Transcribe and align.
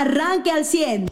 arranque 0.00 0.50
al 0.50 0.64
100. 0.64 1.10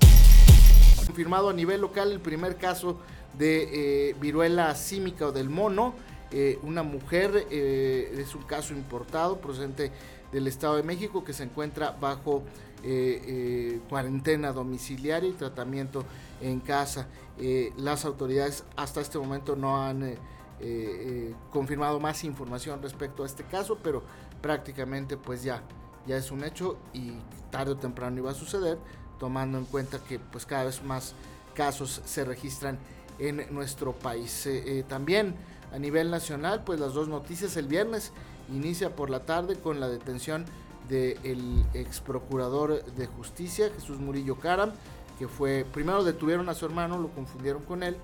Confirmado 1.07 1.51
a 1.51 1.53
nivel 1.53 1.81
local 1.83 2.11
el 2.11 2.21
primer 2.21 2.57
caso 2.57 2.99
de 3.37 4.11
eh, 4.11 4.17
viruela 4.19 4.75
símica 4.75 5.27
o 5.27 5.33
del 5.33 5.51
mono. 5.51 5.95
Eh, 6.31 6.59
una 6.63 6.83
mujer, 6.83 7.47
eh, 7.51 8.15
es 8.19 8.35
un 8.35 8.43
caso 8.43 8.73
importado 8.73 9.41
procedente 9.41 9.93
del 10.33 10.47
Estado 10.47 10.77
de 10.77 10.83
México 10.83 11.23
que 11.23 11.33
se 11.33 11.45
encuentra 11.45 11.91
bajo 11.93 12.43
cuarentena 13.89 14.53
domiciliaria 14.53 15.29
y 15.29 15.33
tratamiento 15.33 16.05
en 16.41 16.61
casa. 16.61 17.09
las 17.77 18.05
autoridades 18.05 18.63
hasta 18.77 19.01
este 19.01 19.19
momento 19.19 19.57
no 19.57 19.83
han 19.83 20.15
confirmado 21.51 21.99
más 21.99 22.23
información 22.23 22.81
respecto 22.81 23.25
a 23.25 23.27
este 23.27 23.43
caso, 23.43 23.79
pero 23.83 24.05
prácticamente 24.41 25.17
pues 25.17 25.43
ya, 25.43 25.61
ya 26.09 26.17
es 26.17 26.33
un 26.33 26.43
hecho 26.43 26.77
y 26.93 27.13
tarde 27.51 27.73
o 27.73 27.77
temprano 27.77 28.19
iba 28.19 28.31
a 28.31 28.35
suceder, 28.35 28.79
tomando 29.21 29.59
en 29.59 29.67
cuenta 29.67 29.99
que 29.99 30.19
pues 30.19 30.47
cada 30.47 30.65
vez 30.65 30.83
más 30.83 31.15
casos 31.55 32.01
se 32.05 32.25
registran 32.25 32.79
en 33.19 33.47
nuestro 33.55 33.93
país. 33.93 34.47
Eh, 34.47 34.79
eh, 34.79 34.85
también 34.89 35.35
a 35.73 35.79
nivel 35.79 36.11
nacional, 36.11 36.65
pues 36.65 36.81
las 36.81 36.95
dos 36.95 37.09
noticias 37.09 37.57
el 37.57 37.67
viernes 37.67 38.13
inicia 38.51 38.97
por 38.97 39.11
la 39.11 39.21
tarde 39.21 39.57
con 39.57 39.81
la 39.81 39.89
detención 39.89 40.47
del 40.89 41.67
ex 41.75 42.01
procurador 42.01 42.83
de 42.83 43.07
justicia, 43.07 43.71
Jesús 43.75 43.99
Murillo 43.99 44.37
Caram, 44.37 44.73
que 45.19 45.29
fue, 45.29 45.67
primero 45.71 46.03
detuvieron 46.03 46.49
a 46.49 46.55
su 46.55 46.65
hermano, 46.65 46.99
lo 46.99 47.09
confundieron 47.09 47.63
con 47.65 47.83
él, 47.83 47.99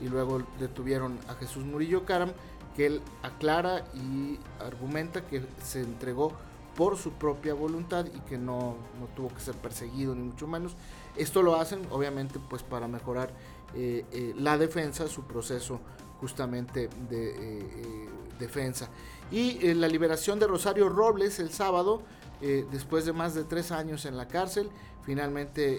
y 0.00 0.08
luego 0.08 0.42
detuvieron 0.58 1.18
a 1.28 1.34
Jesús 1.34 1.64
Murillo 1.64 2.06
Caram, 2.06 2.32
que 2.74 2.86
él 2.86 3.02
aclara 3.22 3.84
y 3.92 4.38
argumenta 4.58 5.26
que 5.26 5.42
se 5.62 5.80
entregó 5.80 6.32
por 6.80 6.96
su 6.96 7.12
propia 7.12 7.52
voluntad 7.52 8.06
y 8.06 8.20
que 8.20 8.38
no, 8.38 8.74
no 8.98 9.06
tuvo 9.14 9.28
que 9.28 9.40
ser 9.40 9.54
perseguido 9.54 10.14
ni 10.14 10.22
mucho 10.22 10.46
menos. 10.46 10.76
Esto 11.14 11.42
lo 11.42 11.56
hacen 11.56 11.86
obviamente 11.90 12.38
pues 12.48 12.62
para 12.62 12.88
mejorar 12.88 13.34
eh, 13.74 14.06
eh, 14.10 14.32
la 14.38 14.56
defensa, 14.56 15.06
su 15.06 15.24
proceso 15.24 15.78
justamente 16.22 16.88
de 17.10 17.34
eh, 17.36 18.08
defensa. 18.38 18.88
Y 19.30 19.74
la 19.74 19.88
liberación 19.88 20.38
de 20.38 20.46
Rosario 20.46 20.88
Robles 20.88 21.38
el 21.38 21.50
sábado, 21.50 22.00
después 22.40 23.04
de 23.04 23.12
más 23.12 23.34
de 23.34 23.44
tres 23.44 23.72
años 23.72 24.06
en 24.06 24.16
la 24.16 24.26
cárcel, 24.26 24.70
finalmente 25.02 25.78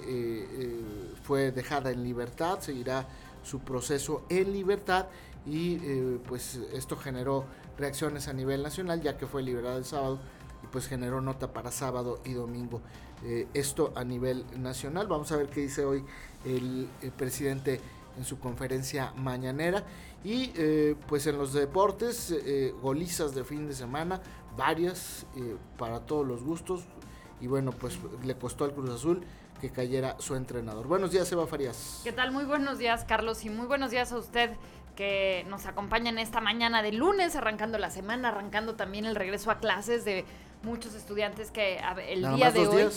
fue 1.23 1.51
dejada 1.51 1.89
en 1.89 2.03
libertad, 2.03 2.59
seguirá 2.59 3.07
su 3.41 3.61
proceso 3.61 4.21
en 4.29 4.53
libertad 4.53 5.07
y 5.47 5.77
pues 6.27 6.59
esto 6.73 6.95
generó 6.95 7.45
reacciones 7.77 8.27
a 8.27 8.33
nivel 8.33 8.61
nacional 8.61 9.01
ya 9.01 9.17
que 9.17 9.25
fue 9.25 9.41
liberada 9.41 9.77
el 9.77 9.85
sábado 9.85 10.19
pues 10.71 10.87
generó 10.87 11.21
nota 11.21 11.53
para 11.53 11.71
sábado 11.71 12.21
y 12.25 12.33
domingo. 12.33 12.81
esto 13.53 13.93
a 13.95 14.03
nivel 14.03 14.45
nacional. 14.59 15.07
Vamos 15.07 15.31
a 15.31 15.37
ver 15.37 15.47
qué 15.47 15.61
dice 15.61 15.85
hoy 15.85 16.03
el, 16.45 16.87
presidente 17.17 17.79
en 18.17 18.25
su 18.25 18.39
conferencia 18.39 19.13
mañanera. 19.15 19.83
Y 20.23 20.51
eh, 20.55 20.95
pues 21.07 21.25
en 21.27 21.37
los 21.37 21.53
deportes, 21.53 22.31
eh, 22.31 22.73
golizas 22.81 23.33
de 23.33 23.43
fin 23.43 23.67
de 23.67 23.73
semana, 23.73 24.21
varias 24.55 25.25
eh, 25.35 25.55
para 25.77 26.01
todos 26.01 26.25
los 26.27 26.43
gustos. 26.43 26.83
Y 27.39 27.47
bueno, 27.47 27.71
pues 27.71 27.97
le 28.23 28.35
costó 28.35 28.65
al 28.65 28.73
Cruz 28.73 28.89
Azul 28.89 29.23
que 29.59 29.71
cayera 29.71 30.15
su 30.19 30.35
entrenador. 30.35 30.87
Buenos 30.87 31.11
días, 31.11 31.31
Eva 31.31 31.47
Farías. 31.47 32.01
¿Qué 32.03 32.11
tal? 32.11 32.31
Muy 32.31 32.45
buenos 32.45 32.77
días, 32.77 33.05
Carlos, 33.05 33.45
y 33.45 33.49
muy 33.49 33.67
buenos 33.67 33.91
días 33.91 34.11
a 34.11 34.17
usted 34.17 34.51
que 34.95 35.45
nos 35.47 35.65
acompaña 35.65 36.09
en 36.09 36.19
esta 36.19 36.41
mañana 36.41 36.83
de 36.83 36.91
lunes, 36.91 37.35
arrancando 37.35 37.77
la 37.77 37.89
semana, 37.89 38.29
arrancando 38.29 38.75
también 38.75 39.05
el 39.05 39.15
regreso 39.15 39.49
a 39.49 39.59
clases 39.59 40.03
de 40.03 40.25
muchos 40.63 40.93
estudiantes 40.95 41.51
que 41.51 41.79
el 42.07 42.35
día 42.35 42.51
de 42.51 42.67
hoy... 42.67 42.89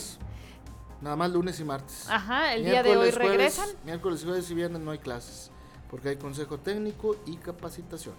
Nada 1.00 1.16
más 1.16 1.30
lunes 1.30 1.60
y 1.60 1.64
martes. 1.64 2.06
Ajá, 2.08 2.54
el 2.54 2.64
día 2.64 2.82
de 2.82 2.96
hoy 2.96 3.10
regresan. 3.10 3.68
miércoles, 3.84 4.24
jueves 4.24 4.50
y 4.50 4.54
viernes 4.54 4.80
no 4.80 4.90
hay 4.90 4.98
clases, 4.98 5.50
porque 5.90 6.10
hay 6.10 6.16
consejo 6.16 6.58
técnico 6.58 7.16
y 7.26 7.36
capacitación. 7.36 8.14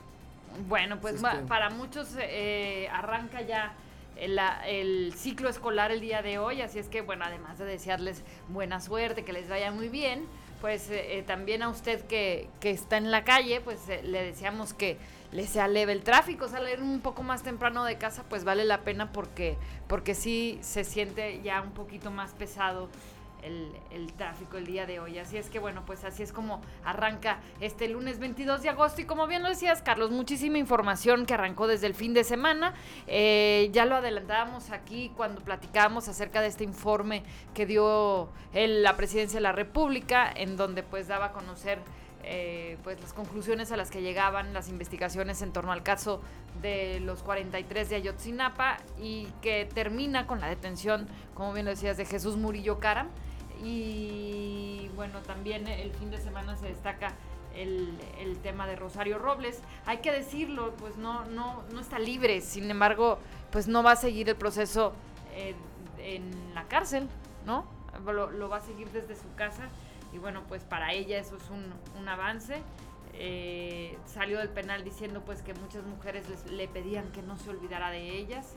Bueno, 0.68 1.00
pues 1.02 1.22
para 1.48 1.70
muchos 1.72 2.10
eh, 2.20 2.88
arranca 2.92 3.42
ya 3.42 3.74
el, 4.16 5.14
ciclo 5.16 5.50
escolar 5.50 5.92
el 5.92 6.00
día 6.00 6.22
de 6.22 6.38
hoy, 6.38 6.62
así 6.62 6.80
es 6.80 6.88
que 6.88 7.02
bueno, 7.02 7.26
además 7.26 7.58
de 7.58 7.66
desearles 7.66 8.22
buena 8.50 8.80
suerte, 8.80 9.26
que 9.26 9.34
les 9.34 9.50
vaya 9.50 9.72
muy 9.72 9.90
bien, 9.90 10.26
pues 10.62 10.90
eh, 10.90 11.18
eh, 11.18 11.24
también 11.24 11.64
a 11.64 11.70
usted 11.70 12.06
que, 12.06 12.50
que, 12.60 12.70
está 12.70 12.98
en 12.98 13.12
la 13.12 13.24
calle, 13.24 13.62
pues 13.62 13.80
le 13.88 14.24
deseamos 14.24 14.74
que 14.74 14.98
le 15.36 15.46
sea 15.46 15.68
leve 15.68 15.92
el 15.92 16.02
tráfico, 16.02 16.48
salir 16.48 16.82
un 16.82 17.02
poco 17.02 17.22
más 17.22 17.44
temprano 17.44 17.84
de 17.84 17.98
casa, 17.98 18.24
pues 18.30 18.46
vale 18.46 18.64
la 18.64 18.82
pena 18.82 19.12
porque, 19.12 19.58
porque 19.88 20.16
sí 20.16 20.58
se 20.62 20.86
siente 20.86 21.42
ya 21.44 21.62
un 21.62 21.72
poquito 21.72 22.10
más 22.10 22.32
pesado 22.34 22.88
el, 23.44 23.70
el, 23.92 24.14
tráfico 24.14 24.58
el 24.58 24.66
día 24.66 24.86
de 24.86 25.02
hoy. 25.02 25.20
Así 25.20 25.38
es 25.38 25.50
que 25.50 25.60
bueno, 25.60 25.84
pues 25.86 26.06
así 26.06 26.24
es 26.24 26.32
como 26.32 26.62
arranca 26.86 27.40
este 27.60 27.90
lunes 27.90 28.18
22 28.18 28.62
de 28.62 28.70
agosto. 28.70 29.02
Y 29.02 29.06
como 29.06 29.28
bien 29.28 29.44
lo 29.44 29.50
decías, 29.50 29.82
Carlos, 29.82 30.10
muchísima 30.10 30.58
información 30.58 31.26
que 31.26 31.34
arrancó 31.34 31.68
desde 31.68 31.88
el 31.88 31.96
fin 31.96 32.14
de 32.14 32.24
semana. 32.24 32.74
Eh, 33.06 33.70
ya 33.74 33.86
lo 33.86 33.98
adelantábamos 33.98 34.72
aquí 34.72 35.12
cuando 35.18 35.42
platicábamos 35.42 36.08
acerca 36.08 36.40
de 36.42 36.48
este 36.48 36.64
informe 36.64 37.24
que 37.54 37.66
dio 37.66 38.30
la 38.54 38.96
presidencia 38.96 39.38
de 39.38 39.44
la 39.44 39.52
República, 39.52 40.32
en 40.34 40.56
donde 40.56 40.82
pues 40.82 41.10
daba 41.10 41.26
a 41.26 41.32
conocer 41.34 41.80
eh, 42.28 42.78
pues 42.84 43.00
las 43.00 43.14
conclusiones 43.14 43.72
a 43.72 43.78
las 43.78 43.92
que 43.92 44.02
llegaban 44.02 44.52
las 44.52 44.68
investigaciones 44.68 45.44
en 45.44 45.54
torno 45.54 45.72
al 45.72 45.84
caso 45.84 46.22
de 46.60 47.00
los 47.00 47.22
43 47.22 47.88
de 47.88 47.96
Ayotzinapa 47.98 48.78
y 49.00 49.28
que 49.44 49.70
termina 49.72 50.26
con 50.26 50.42
la 50.42 50.48
detención, 50.48 51.08
como 51.36 51.54
bien 51.54 51.66
lo 51.66 51.72
decías, 51.72 51.98
de 51.98 52.06
Jesús 52.06 52.36
Murillo 52.36 52.80
Cara. 52.80 53.06
Y 53.64 54.90
bueno, 54.96 55.20
también 55.20 55.68
el 55.68 55.92
fin 55.92 56.10
de 56.10 56.18
semana 56.18 56.56
se 56.56 56.66
destaca 56.66 57.14
el, 57.56 57.96
tema 58.42 58.66
de 58.66 58.76
Rosario 58.76 59.20
Robles. 59.20 59.62
Hay 59.86 59.98
que 59.98 60.12
decirlo, 60.12 60.74
pues 60.78 60.98
no, 60.98 61.26
no, 61.26 61.62
no 61.72 61.80
está 61.80 62.00
libre, 62.00 62.42
sin 62.42 62.72
embargo, 62.72 63.20
pues 63.52 63.68
no 63.68 63.84
va 63.84 63.92
a 63.92 63.96
seguir 63.96 64.30
el 64.30 64.36
proceso 64.36 64.94
eh, 65.36 65.54
en 66.00 66.56
la 66.56 66.64
cárcel, 66.64 67.08
¿no? 67.46 67.66
lo 68.04 68.50
va 68.50 68.58
a 68.58 68.62
seguir 68.62 68.90
desde 68.92 69.16
su 69.16 69.34
casa 69.36 69.70
y 70.16 70.18
bueno, 70.18 70.44
pues 70.48 70.64
para 70.64 70.94
ella 70.94 71.20
eso 71.20 71.36
es 71.36 71.44
un, 71.50 72.08
avance. 72.08 72.62
Eh, 73.14 73.98
salió 74.06 74.38
del 74.40 74.50
penal 74.50 74.86
diciendo 74.86 75.24
pues 75.26 75.42
que 75.42 75.54
muchas 75.54 75.84
mujeres 75.86 76.26
le 76.50 76.68
pedían 76.70 77.12
que 77.12 77.22
no 77.22 77.38
se 77.38 77.50
olvidara 77.50 77.90
de 77.90 78.18
ellas. 78.18 78.56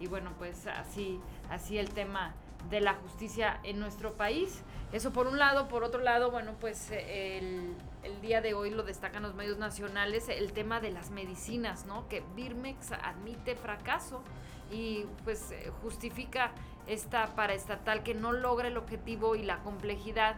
Y 0.00 0.06
bueno 0.06 0.32
pues 0.38 0.66
así 0.66 1.20
así 1.50 1.78
el 1.78 1.90
tema 1.90 2.34
de 2.70 2.80
la 2.80 2.94
justicia 2.94 3.60
en 3.62 3.78
nuestro 3.78 4.14
país. 4.14 4.62
Eso 4.92 5.12
por 5.12 5.26
un 5.26 5.38
lado. 5.38 5.68
Por 5.68 5.84
otro 5.84 6.00
lado 6.00 6.30
bueno 6.30 6.54
pues 6.58 6.90
el, 6.90 7.74
el 8.02 8.20
día 8.22 8.40
de 8.40 8.54
hoy 8.54 8.70
lo 8.70 8.82
destacan 8.82 9.22
los 9.22 9.34
medios 9.34 9.58
nacionales 9.58 10.30
el 10.30 10.54
tema 10.54 10.80
de 10.80 10.92
las 10.92 11.10
medicinas 11.10 11.84
no 11.84 12.08
que 12.08 12.22
Birmex 12.34 12.92
admite 12.92 13.54
fracaso 13.54 14.22
y 14.70 15.04
pues 15.24 15.52
justifica 15.82 16.52
esta 16.86 17.34
paraestatal 17.34 18.02
que 18.02 18.14
no 18.14 18.32
logra 18.32 18.68
el 18.68 18.76
objetivo 18.76 19.36
y 19.36 19.42
la 19.42 19.58
complejidad 19.58 20.36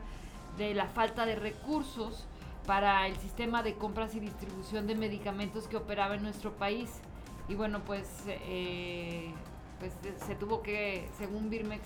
de 0.58 0.74
la 0.74 0.88
falta 0.88 1.24
de 1.24 1.36
recursos 1.36 2.26
para 2.66 3.06
el 3.06 3.16
sistema 3.16 3.62
de 3.62 3.76
compras 3.76 4.14
y 4.14 4.20
distribución 4.20 4.86
de 4.86 4.94
medicamentos 4.94 5.68
que 5.68 5.76
operaba 5.76 6.16
en 6.16 6.22
nuestro 6.22 6.52
país. 6.52 7.00
Y 7.48 7.54
bueno, 7.54 7.80
pues, 7.86 8.06
eh, 8.26 9.32
pues 9.78 9.94
se 10.26 10.34
tuvo 10.34 10.60
que, 10.60 11.08
según 11.16 11.48
Birmex, 11.48 11.82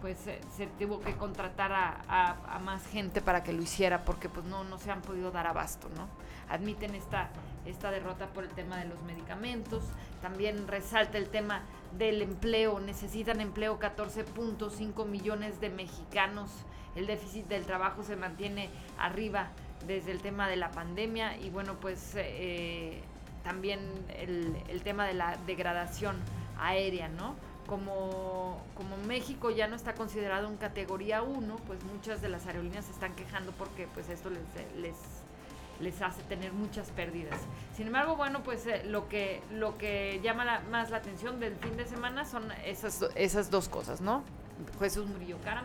pues 0.00 0.18
se 0.18 0.66
tuvo 0.78 1.00
que 1.00 1.14
contratar 1.16 1.72
a, 1.72 2.58
más 2.64 2.86
gente 2.86 3.20
para 3.20 3.42
que 3.42 3.52
lo 3.52 3.62
hiciera 3.62 4.04
porque 4.04 4.28
pues 4.28 4.44
no, 4.46 4.64
no 4.64 4.78
se 4.78 4.90
han 4.90 5.02
podido 5.02 5.30
dar 5.30 5.46
abasto, 5.46 5.88
¿no? 5.96 6.08
Admiten 6.48 6.94
esta, 6.94 7.30
esta 7.64 7.90
derrota 7.90 8.26
por 8.28 8.44
el 8.44 8.50
tema 8.50 8.78
de 8.78 8.86
los 8.86 9.02
medicamentos, 9.02 9.84
también 10.20 10.66
resalta 10.68 11.18
el 11.18 11.28
tema 11.28 11.62
del 11.96 12.22
empleo, 12.22 12.80
necesitan 12.80 13.40
empleo 13.40 13.78
14.5 13.78 15.06
millones 15.06 15.60
de 15.60 15.70
mexicanos 15.70 16.50
el 16.96 17.06
déficit 17.06 17.46
del 17.46 17.64
trabajo 17.64 18.02
se 18.02 18.16
mantiene 18.16 18.68
arriba 18.98 19.48
desde 19.86 20.10
el 20.10 20.20
tema 20.20 20.48
de 20.48 20.56
la 20.56 20.70
pandemia 20.70 21.36
y 21.38 21.50
bueno, 21.50 21.78
pues 21.80 22.12
eh, 22.16 23.00
también 23.44 23.80
el, 24.18 24.82
tema 24.82 25.06
de 25.06 25.14
la 25.14 25.36
degradación 25.46 26.16
aérea, 26.58 27.08
¿no? 27.08 27.36
Como, 27.70 28.60
como 28.74 28.96
México 29.06 29.52
ya 29.52 29.68
no 29.68 29.76
está 29.76 29.94
considerado 29.94 30.48
en 30.48 30.56
categoría 30.56 31.22
1, 31.22 31.56
pues 31.68 31.84
muchas 31.84 32.20
de 32.20 32.28
las 32.28 32.44
aerolíneas 32.46 32.86
se 32.86 32.90
están 32.90 33.14
quejando 33.14 33.52
porque 33.52 33.86
pues 33.94 34.08
esto 34.08 34.28
les, 34.28 34.42
les, 34.76 34.96
les 35.78 36.02
hace 36.02 36.20
tener 36.24 36.52
muchas 36.52 36.90
pérdidas. 36.90 37.38
Sin 37.76 37.86
embargo, 37.86 38.16
bueno, 38.16 38.42
pues 38.42 38.66
eh, 38.66 38.82
lo, 38.86 39.08
que, 39.08 39.40
lo 39.52 39.78
que 39.78 40.20
llama 40.20 40.62
más 40.68 40.90
la 40.90 40.96
atención 40.96 41.38
del 41.38 41.54
fin 41.54 41.76
de 41.76 41.86
semana 41.86 42.24
son 42.24 42.50
esas, 42.64 43.06
esas 43.14 43.52
dos 43.52 43.68
cosas, 43.68 44.00
¿no? 44.00 44.24
Jesús 44.80 45.06
Murillo 45.06 45.38
Caram 45.44 45.64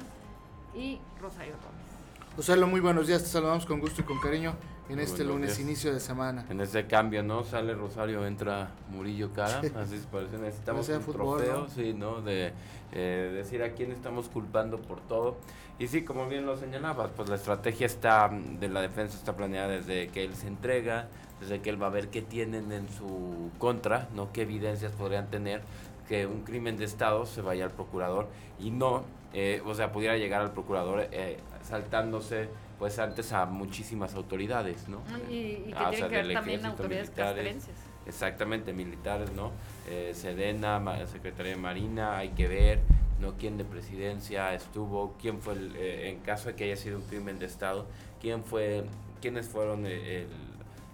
y 0.75 0.99
Rosario 1.19 1.53
Gómez. 1.53 2.35
José, 2.35 2.55
muy 2.67 2.81
buenos 2.81 3.07
días, 3.07 3.23
te 3.23 3.29
saludamos 3.29 3.65
con 3.65 3.79
gusto 3.79 4.01
y 4.01 4.03
con 4.03 4.19
cariño 4.19 4.53
en 4.89 4.99
este 4.99 5.23
lunes, 5.23 5.59
inicio 5.59 5.93
de 5.93 5.99
semana. 5.99 6.45
En 6.49 6.61
este 6.61 6.85
cambio, 6.85 7.23
¿no? 7.23 7.43
Sale 7.43 7.73
Rosario, 7.73 8.25
entra 8.25 8.71
Murillo 8.89 9.31
Cara, 9.33 9.59
así 9.75 9.97
se 9.97 10.07
parece, 10.07 10.37
necesitamos 10.37 10.87
un 10.89 11.13
trofeo, 11.13 11.67
sí, 11.69 11.93
¿no? 11.93 12.21
De 12.21 12.53
eh, 12.91 13.31
decir 13.33 13.63
a 13.63 13.73
quién 13.73 13.91
estamos 13.91 14.29
culpando 14.29 14.79
por 14.79 15.01
todo. 15.01 15.37
Y 15.77 15.87
sí, 15.87 16.03
como 16.03 16.27
bien 16.27 16.45
lo 16.45 16.55
señalabas, 16.57 17.11
pues 17.15 17.27
la 17.29 17.35
estrategia 17.35 17.85
está, 17.85 18.29
de 18.29 18.69
la 18.69 18.81
defensa 18.81 19.17
está 19.17 19.35
planeada 19.35 19.69
desde 19.69 20.07
que 20.07 20.23
él 20.23 20.35
se 20.35 20.47
entrega, 20.47 21.09
desde 21.39 21.61
que 21.61 21.69
él 21.69 21.81
va 21.81 21.87
a 21.87 21.91
ver 21.91 22.09
qué 22.09 22.21
tienen 22.21 22.71
en 22.71 22.87
su 22.89 23.51
contra, 23.57 24.07
¿no? 24.15 24.31
Qué 24.31 24.43
evidencias 24.43 24.93
podrían 24.93 25.29
tener 25.29 25.61
que 26.07 26.27
un 26.27 26.43
crimen 26.43 26.77
de 26.77 26.85
Estado 26.85 27.25
se 27.25 27.41
vaya 27.41 27.65
al 27.65 27.71
procurador 27.71 28.27
y 28.59 28.71
no, 28.71 29.03
eh, 29.33 29.61
o 29.65 29.73
sea, 29.73 29.91
pudiera 29.91 30.17
llegar 30.17 30.41
al 30.41 30.51
procurador 30.51 31.07
eh, 31.11 31.39
saltándose 31.63 32.47
pues 32.77 32.99
antes 32.99 33.31
a 33.33 33.45
muchísimas 33.45 34.15
autoridades, 34.15 34.87
¿no? 34.87 35.01
Y, 35.29 35.33
y 35.35 35.63
que 35.67 35.73
ah, 35.75 35.89
tienen 35.89 36.09
que 36.09 36.15
ver 36.15 36.33
también 36.33 36.65
autoridades 36.65 37.09
castrenses. 37.09 37.75
Exactamente, 38.05 38.73
militares, 38.73 39.31
¿no? 39.31 39.51
Eh, 39.89 40.11
Sedena, 40.13 40.81
Secretaría 41.07 41.53
de 41.53 41.57
Marina, 41.57 42.17
hay 42.17 42.29
que 42.29 42.47
ver, 42.47 42.81
¿no? 43.19 43.35
¿Quién 43.37 43.57
de 43.57 43.65
presidencia 43.65 44.53
estuvo? 44.53 45.15
¿Quién 45.19 45.41
fue, 45.41 45.53
el, 45.53 45.75
eh, 45.75 46.09
en 46.09 46.19
caso 46.19 46.49
de 46.49 46.55
que 46.55 46.65
haya 46.65 46.75
sido 46.75 46.97
un 46.97 47.03
crimen 47.03 47.39
de 47.39 47.47
Estado, 47.47 47.87
quién 48.21 48.43
fue, 48.43 48.85
quiénes 49.21 49.47
fueron 49.47 49.85
el, 49.85 50.27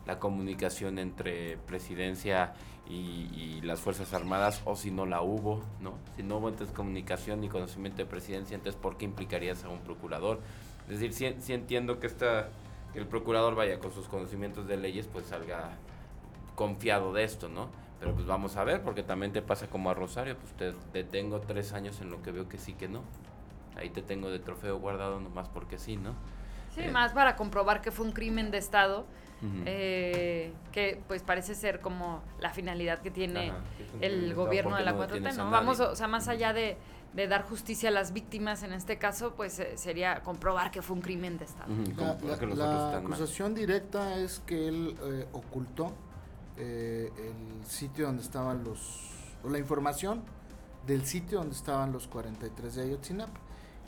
la 0.06 0.20
comunicación 0.20 1.00
entre 1.00 1.58
presidencia 1.68 2.54
y, 2.92 3.62
las 3.62 3.80
Fuerzas 3.80 4.12
Armadas 4.14 4.62
o 4.66 4.76
si 4.76 4.90
no 4.90 5.06
la 5.06 5.22
hubo, 5.22 5.62
¿no? 5.80 5.94
Si 6.16 6.24
no 6.24 6.38
hubo 6.38 6.50
entonces 6.50 6.76
comunicación 6.76 7.42
ni 7.42 7.48
conocimiento 7.48 8.00
de 8.00 8.06
presidencia, 8.06 8.56
entonces 8.56 8.80
¿por 8.82 8.98
qué 8.98 9.06
implicarías 9.06 9.64
a 9.64 9.70
un 9.70 9.80
procurador? 9.80 10.40
Es 10.90 11.00
decir, 11.00 11.36
sí, 11.40 11.54
entiendo 11.54 12.00
que, 12.00 12.08
esta, 12.08 12.50
que 12.92 13.00
el 13.00 13.06
procurador 13.06 13.54
vaya 13.54 13.80
con 13.80 13.94
sus 13.94 14.08
conocimientos 14.08 14.68
de 14.68 14.78
leyes, 14.78 15.08
pues 15.08 15.28
salga 15.28 15.78
confiado 16.56 17.14
de 17.14 17.24
esto, 17.24 17.50
¿no? 17.50 17.70
Pero 18.00 18.16
pues 18.16 18.26
vamos 18.26 18.58
a 18.58 18.64
ver, 18.64 18.82
porque 18.82 19.04
también 19.04 19.32
te 19.32 19.44
pasa 19.44 19.68
como 19.68 19.92
a 19.92 19.94
Rosario, 19.94 20.36
pues 20.36 20.54
te 20.54 20.74
detengo 20.92 21.40
tres 21.40 21.72
años 21.74 22.02
en 22.02 22.10
lo 22.10 22.22
que 22.24 22.32
veo 22.32 22.50
que 22.50 22.58
sí 22.58 22.74
que 22.74 22.88
no. 22.88 23.04
Ahí 23.78 23.92
te 23.92 24.02
tengo 24.02 24.30
de 24.32 24.40
trofeo 24.40 24.80
guardado 24.80 25.20
nomás 25.20 25.48
porque 25.50 25.78
sí, 25.78 25.98
¿no? 25.98 26.16
Sí, 26.74 26.82
eh, 26.82 26.92
más 26.92 27.14
para 27.14 27.36
comprobar 27.36 27.82
que 27.82 27.92
fue 27.92 28.06
un 28.06 28.12
crimen 28.12 28.50
de 28.50 28.58
Estado, 28.58 29.06
eh, 29.66 30.54
que 30.72 31.02
pues 31.08 31.24
parece 31.24 31.56
ser 31.56 31.80
como 31.82 32.22
la 32.40 32.52
finalidad 32.52 33.00
que 33.00 33.12
tiene 33.12 33.52
el 34.00 34.34
gobierno 34.34 34.78
de 34.78 34.84
la 34.84 34.96
4T, 34.96 35.36
¿no? 35.36 35.50
Vamos, 35.50 35.80
o 35.80 35.96
sea, 35.96 36.08
más 36.08 36.28
allá 36.28 36.54
de 36.54 36.78
de 37.14 37.28
dar 37.28 37.44
justicia 37.44 37.90
a 37.90 37.92
las 37.92 38.14
víctimas 38.14 38.64
en 38.64 38.74
este 38.74 38.98
caso, 38.98 39.34
pues 39.36 39.60
eh, 39.60 39.74
sería 39.76 40.22
comprobar 40.24 40.72
que 40.72 40.82
fue 40.82 40.96
un 40.96 41.02
crimen 41.02 41.38
de 41.38 41.46
Estado. 41.46 41.74
la, 42.56 42.98
acusación 42.98 43.54
directa 43.54 44.18
es 44.18 44.40
que 44.46 44.68
él 44.68 44.96
eh, 45.04 45.28
ocultó 45.34 45.94
eh, 46.58 47.12
el 47.18 47.66
sitio 47.66 48.06
donde 48.08 48.24
estaban 48.24 48.64
los, 48.64 49.10
o 49.44 49.50
la 49.50 49.60
información 49.60 50.24
del 50.88 51.06
sitio 51.06 51.40
donde 51.40 51.56
estaban 51.56 51.92
los 51.92 52.08
43 52.08 52.76
de 52.76 52.82
Ayotzinapa. 52.84 53.40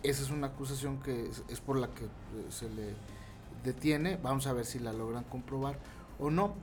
Esa 0.04 0.24
es 0.24 0.30
una 0.30 0.48
acusación 0.48 1.02
que 1.02 1.30
es, 1.48 1.62
por 1.62 1.78
la 1.78 1.88
que 1.88 2.08
se 2.50 2.70
le 2.70 2.94
detiene. 3.64 4.18
Vamos 4.22 4.48
a 4.48 4.54
ver 4.54 4.66
si 4.66 4.80
la 4.80 4.94
logran 4.94 5.24
comprobar 5.24 5.78
o 6.20 6.30
no. 6.30 6.56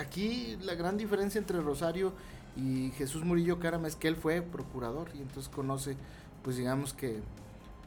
aquí 0.00 0.56
la 0.62 0.74
gran 0.74 0.96
diferencia 0.96 1.38
entre 1.38 1.60
Rosario 1.60 2.12
y 2.56 2.90
Jesús 2.96 3.24
Murillo 3.24 3.58
Carama 3.58 3.88
es 3.88 3.96
que 3.96 4.08
él 4.08 4.16
fue 4.16 4.42
procurador 4.42 5.08
y 5.14 5.22
entonces 5.22 5.48
conoce, 5.48 5.96
pues 6.42 6.56
digamos 6.56 6.92
que 6.92 7.20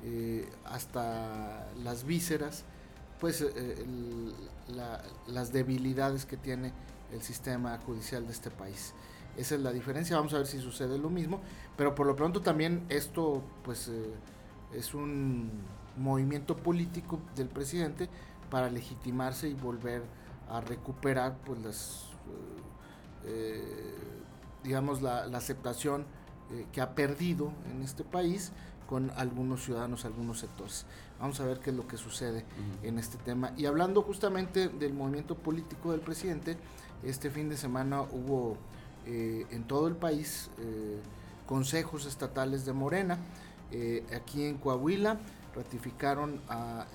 eh, 0.04 0.48
hasta 0.66 1.68
las 1.84 2.06
vísceras, 2.06 2.64
pues 3.20 3.42
eh, 3.42 3.86
las 5.28 5.54
debilidades 5.54 6.26
que 6.26 6.38
tiene 6.38 6.74
el 7.12 7.22
sistema 7.22 7.78
judicial 7.86 8.26
de 8.26 8.34
este 8.34 8.50
país. 8.50 8.94
Esa 9.38 9.56
es 9.56 9.62
la 9.62 9.72
diferencia, 9.72 10.16
vamos 10.16 10.34
a 10.34 10.38
ver 10.38 10.48
si 10.48 10.60
sucede 10.60 10.98
lo 10.98 11.10
mismo, 11.10 11.42
pero 11.78 11.94
por 11.94 12.08
lo 12.08 12.16
pronto 12.16 12.42
también 12.42 12.84
esto 12.90 13.44
pues 13.64 13.90
eh, 13.90 14.14
es 14.74 14.94
un 14.94 15.52
movimiento 15.98 16.56
político 16.56 17.20
del 17.36 17.48
presidente 17.48 18.10
para 18.50 18.70
legitimarse 18.70 19.50
y 19.50 19.54
volver 19.54 20.04
a 20.50 20.62
recuperar 20.62 21.38
pues 21.44 21.60
las 21.62 22.06
digamos, 24.66 25.02
la, 25.02 25.24
aceptación 25.38 26.06
eh, 26.52 26.66
que 26.74 26.82
ha 26.82 26.96
perdido 26.96 27.54
en 27.72 27.84
este 27.84 28.04
país 28.04 28.52
con 28.88 29.12
algunos 29.16 29.64
ciudadanos, 29.64 30.06
algunos 30.06 30.40
sectores. 30.40 30.86
Vamos 31.20 31.40
a 31.40 31.46
ver 31.46 31.60
qué 31.60 31.70
es 31.70 31.76
lo 31.76 31.88
que 31.88 31.98
sucede 31.98 32.46
en 32.84 33.00
este 33.00 33.18
tema. 33.18 33.52
Y 33.58 33.66
hablando 33.66 34.02
justamente 34.02 34.68
del 34.68 34.94
movimiento 34.94 35.36
político 35.36 35.92
del 35.92 36.02
presidente, 36.02 36.58
este 37.04 37.32
fin 37.32 37.50
de 37.50 37.58
semana 37.58 38.02
hubo 38.02 38.58
eh, 39.06 39.46
en 39.50 39.64
todo 39.64 39.88
el 39.88 39.96
país 39.96 40.50
eh, 40.60 41.00
consejos 41.48 42.06
estatales 42.06 42.66
de 42.66 42.74
Morena. 42.74 43.18
aquí 44.16 44.46
en 44.46 44.58
Coahuila 44.58 45.20
ratificaron 45.56 46.42
a 46.50 46.86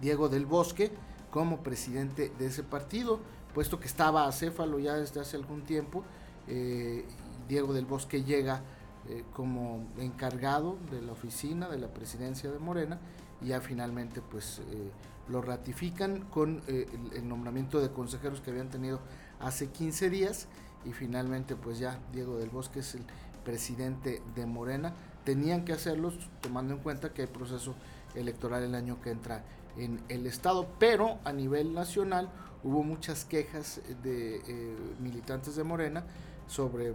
Diego 0.00 0.28
del 0.28 0.46
Bosque 0.46 0.90
como 1.30 1.62
presidente 1.62 2.32
de 2.38 2.46
ese 2.46 2.62
partido 2.62 3.20
puesto 3.54 3.78
que 3.80 3.86
estaba 3.86 4.26
acéfalo 4.26 4.78
ya 4.78 4.94
desde 4.94 5.20
hace 5.20 5.36
algún 5.36 5.62
tiempo. 5.62 6.04
Eh, 6.48 7.04
Diego 7.48 7.72
del 7.72 7.86
Bosque 7.86 8.24
llega 8.24 8.60
eh, 9.08 9.24
como 9.32 9.86
encargado 9.98 10.76
de 10.90 11.00
la 11.00 11.12
oficina 11.12 11.68
de 11.68 11.78
la 11.78 11.88
presidencia 11.88 12.50
de 12.50 12.58
Morena 12.58 12.98
y 13.40 13.48
ya 13.48 13.60
finalmente 13.60 14.20
pues 14.20 14.60
eh, 14.70 14.90
lo 15.28 15.40
ratifican 15.40 16.22
con 16.22 16.62
el, 16.66 17.26
nombramiento 17.26 17.80
de 17.80 17.90
consejeros 17.90 18.40
que 18.40 18.50
habían 18.50 18.68
tenido 18.68 19.00
hace 19.40 19.68
15 19.68 20.10
días 20.10 20.48
y 20.84 20.92
finalmente 20.92 21.56
pues 21.56 21.78
ya 21.78 21.98
Diego 22.12 22.36
del 22.36 22.50
Bosque 22.50 22.80
es 22.80 22.94
el 22.94 23.04
presidente 23.44 24.20
de 24.34 24.46
Morena. 24.46 24.94
Tenían 25.24 25.64
que 25.64 25.72
hacerlo 25.72 26.12
tomando 26.40 26.74
en 26.74 26.80
cuenta 26.80 27.12
que 27.12 27.22
hay 27.22 27.28
proceso 27.28 27.74
electoral 28.14 28.62
el 28.62 28.74
año 28.74 29.00
que 29.00 29.10
entra 29.10 29.44
en 29.76 30.00
el 30.08 30.26
estado, 30.26 30.68
pero 30.78 31.18
a 31.24 31.32
nivel 31.32 31.74
nacional 31.74 32.30
hubo 32.62 32.82
muchas 32.82 33.24
quejas 33.24 33.80
de 34.02 34.36
eh, 34.36 34.76
militantes 35.00 35.56
de 35.56 35.64
Morena 35.64 36.04
sobre 36.46 36.94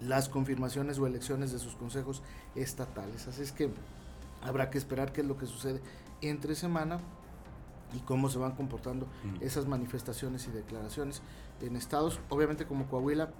las 0.00 0.28
confirmaciones 0.28 0.98
o 0.98 1.06
elecciones 1.06 1.52
de 1.52 1.58
sus 1.58 1.74
consejos 1.74 2.22
estatales. 2.54 3.28
Así 3.28 3.42
es 3.42 3.52
que 3.52 3.70
habrá 4.42 4.70
que 4.70 4.78
esperar 4.78 5.12
qué 5.12 5.20
es 5.20 5.26
lo 5.26 5.36
que 5.36 5.46
sucede 5.46 5.80
entre 6.22 6.54
semana 6.54 7.00
y 7.94 7.98
cómo 8.00 8.28
se 8.28 8.38
van 8.38 8.52
comportando 8.52 9.06
esas 9.40 9.66
manifestaciones 9.66 10.46
y 10.48 10.50
declaraciones 10.50 11.22
en 11.60 11.76
estados, 11.76 12.18
obviamente 12.28 12.66
como 12.66 12.86
Coahuila 12.86 13.30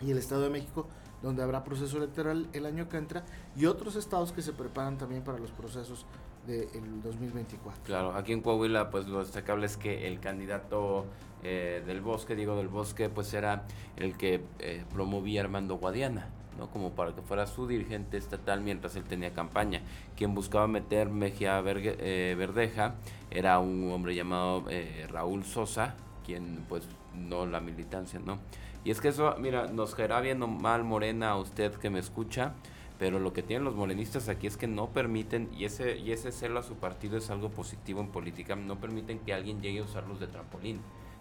y 0.00 0.10
el 0.10 0.18
Estado 0.18 0.42
de 0.42 0.50
México, 0.50 0.86
donde 1.22 1.42
habrá 1.42 1.64
proceso 1.64 1.98
electoral 1.98 2.48
el 2.52 2.66
año 2.66 2.88
que 2.88 2.96
entra, 2.96 3.24
y 3.56 3.66
otros 3.66 3.96
estados 3.96 4.32
que 4.32 4.42
se 4.42 4.52
preparan 4.52 4.98
también 4.98 5.22
para 5.22 5.38
los 5.38 5.50
procesos 5.50 6.06
del 6.46 7.02
2024. 7.02 7.82
Claro, 7.84 8.14
aquí 8.14 8.32
en 8.32 8.40
Coahuila 8.40 8.90
pues 8.90 9.06
lo 9.06 9.20
destacable 9.20 9.66
es 9.66 9.76
que 9.76 10.08
el 10.08 10.20
candidato 10.20 11.06
eh, 11.42 11.82
del 11.86 12.00
Bosque, 12.00 12.34
Diego 12.34 12.56
del 12.56 12.68
Bosque, 12.68 13.08
pues 13.08 13.32
era 13.34 13.64
el 13.96 14.16
que 14.16 14.42
eh, 14.58 14.84
promovía 14.92 15.42
Armando 15.42 15.76
Guadiana. 15.76 16.28
¿no? 16.58 16.68
como 16.68 16.90
para 16.90 17.14
que 17.14 17.22
fuera 17.22 17.46
su 17.46 17.66
dirigente 17.66 18.18
estatal 18.18 18.60
mientras 18.60 18.94
él 18.94 19.04
tenía 19.04 19.32
campaña. 19.32 19.80
Quien 20.14 20.34
buscaba 20.34 20.66
meter 20.66 21.08
Mejía 21.08 21.62
eh, 21.64 22.34
Verdeja 22.36 22.96
era 23.30 23.58
un 23.60 23.90
hombre 23.90 24.14
llamado 24.14 24.64
Raúl 25.08 25.44
Sosa, 25.44 25.94
quien 26.26 26.66
pues 26.68 26.86
no 27.14 27.46
la 27.46 27.60
militancia, 27.60 28.20
¿no? 28.22 28.40
Y 28.84 28.90
es 28.90 29.00
que 29.00 29.08
eso, 29.08 29.34
mira, 29.38 29.66
nos 29.66 29.94
caerá 29.94 30.20
viendo 30.20 30.46
mal 30.46 30.84
Morena 30.84 31.30
a 31.30 31.36
usted 31.36 31.74
que 31.74 31.90
me 31.90 31.98
escucha, 31.98 32.54
pero 32.98 33.18
lo 33.18 33.32
que 33.32 33.42
tienen 33.42 33.64
los 33.64 33.74
morenistas 33.74 34.28
aquí 34.28 34.46
es 34.46 34.56
que 34.56 34.66
no 34.66 34.88
permiten, 34.90 35.48
y 35.56 35.64
ese, 35.64 35.98
y 35.98 36.12
ese 36.12 36.32
celo 36.32 36.60
a 36.60 36.62
su 36.62 36.76
partido 36.76 37.16
es 37.16 37.30
algo 37.30 37.50
positivo 37.50 38.00
en 38.00 38.08
política, 38.08 38.56
no 38.56 38.78
permiten 38.78 39.18
que 39.20 39.34
alguien 39.34 39.60
llegue 39.60 39.80
a 39.80 39.84
usarlos 39.84 40.20
de 40.20 40.26
trampolín. 40.26 40.80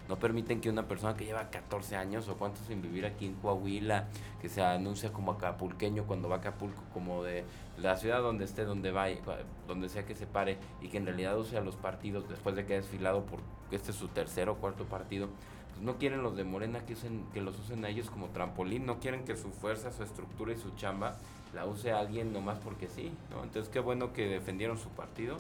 No 0.09 0.17
permiten 0.17 0.59
que 0.59 0.71
una 0.71 0.87
persona 0.87 1.15
que 1.15 1.23
lleva 1.23 1.51
14 1.51 1.95
años 1.95 2.27
o 2.29 2.35
cuántos 2.35 2.65
sin 2.65 2.81
vivir 2.81 3.05
aquí 3.05 3.27
en 3.27 3.35
Coahuila, 3.35 4.07
que 4.41 4.49
se 4.49 4.63
anuncia 4.63 5.13
como 5.13 5.33
acapulqueño 5.33 6.05
cuando 6.05 6.27
va 6.27 6.37
a 6.37 6.39
Acapulco, 6.39 6.81
como 6.93 7.23
de 7.23 7.45
la 7.77 7.95
ciudad 7.95 8.23
donde 8.23 8.45
esté, 8.45 8.65
donde 8.65 8.89
vaya, 8.89 9.19
donde 9.67 9.87
sea 9.87 10.07
que 10.07 10.15
se 10.15 10.25
pare, 10.25 10.57
y 10.81 10.87
que 10.87 10.97
en 10.97 11.05
realidad 11.05 11.37
use 11.37 11.57
a 11.57 11.61
los 11.61 11.75
partidos 11.75 12.27
después 12.27 12.55
de 12.55 12.65
que 12.65 12.73
ha 12.73 12.77
desfilado 12.77 13.23
por 13.23 13.39
este 13.69 13.91
es 13.91 13.97
su 13.97 14.07
tercer 14.07 14.49
o 14.49 14.55
cuarto 14.55 14.85
partido, 14.85 15.29
pues 15.69 15.81
no 15.81 15.97
quieren 15.97 16.23
los 16.23 16.35
de 16.35 16.43
Morena 16.43 16.85
que, 16.85 16.93
usen, 16.93 17.25
que 17.33 17.41
los 17.41 17.59
usen 17.59 17.85
a 17.85 17.89
ellos 17.89 18.09
como 18.09 18.27
trampolín, 18.27 18.85
no 18.85 18.99
quieren 18.99 19.23
que 19.23 19.35
su 19.37 19.49
fuerza, 19.49 19.91
su 19.91 20.03
estructura 20.03 20.53
y 20.53 20.57
su 20.57 20.71
chamba 20.71 21.17
la 21.53 21.65
use 21.65 21.91
alguien 21.91 22.33
nomás 22.33 22.59
porque 22.59 22.87
sí, 22.87 23.11
¿no? 23.31 23.43
Entonces 23.43 23.71
qué 23.71 23.79
bueno 23.79 24.13
que 24.13 24.27
defendieron 24.27 24.77
su 24.77 24.89
partido, 24.89 25.37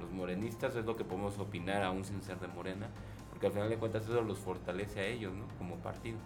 los 0.00 0.10
morenistas 0.10 0.74
es 0.76 0.84
lo 0.84 0.96
que 0.96 1.04
podemos 1.04 1.38
opinar 1.38 1.82
aún 1.82 2.04
sin 2.04 2.22
ser 2.22 2.38
de 2.40 2.48
Morena, 2.48 2.88
porque 3.30 3.46
al 3.46 3.52
final 3.52 3.68
de 3.68 3.76
cuentas 3.76 4.04
eso 4.04 4.22
los 4.22 4.38
fortalece 4.38 5.00
a 5.00 5.06
ellos, 5.06 5.32
¿no? 5.34 5.44
Como 5.58 5.76
partido. 5.76 6.18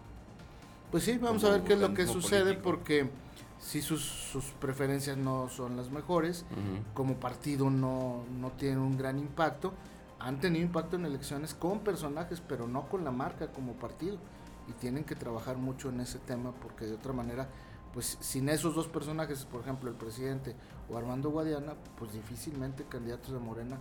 Pues 0.90 1.04
sí, 1.04 1.18
vamos 1.18 1.42
a 1.44 1.50
ver 1.50 1.62
qué 1.62 1.72
es 1.72 1.80
lo 1.80 1.92
que 1.92 2.06
sucede 2.06 2.54
porque 2.54 3.08
si 3.58 3.82
sus, 3.82 4.04
sus, 4.04 4.44
preferencias 4.60 5.16
no 5.16 5.48
son 5.48 5.76
las 5.76 5.90
mejores, 5.90 6.44
como 6.92 7.14
partido 7.14 7.70
no, 7.70 8.22
no 8.40 8.50
tiene 8.50 8.78
un 8.78 8.96
gran 8.96 9.18
impacto, 9.18 9.72
han 10.24 10.40
tenido 10.40 10.64
impacto 10.64 10.96
en 10.96 11.04
elecciones 11.04 11.52
con 11.52 11.80
personajes, 11.80 12.40
pero 12.40 12.66
no 12.66 12.88
con 12.88 13.04
la 13.04 13.10
marca 13.10 13.52
como 13.52 13.74
partido. 13.74 14.16
Y 14.66 14.72
tienen 14.72 15.04
que 15.04 15.14
trabajar 15.14 15.58
mucho 15.58 15.90
en 15.90 16.00
ese 16.00 16.18
tema 16.18 16.52
porque 16.62 16.86
de 16.86 16.94
otra 16.94 17.12
manera, 17.12 17.46
pues 17.92 18.16
sin 18.20 18.48
esos 18.48 18.74
dos 18.74 18.88
personajes, 18.88 19.44
por 19.44 19.60
ejemplo 19.60 19.90
el 19.90 19.96
presidente 19.96 20.56
o 20.88 20.96
Armando 20.96 21.28
Guadiana, 21.28 21.74
pues 21.98 22.14
difícilmente 22.14 22.84
candidatos 22.84 23.34
de 23.34 23.38
Morena 23.38 23.76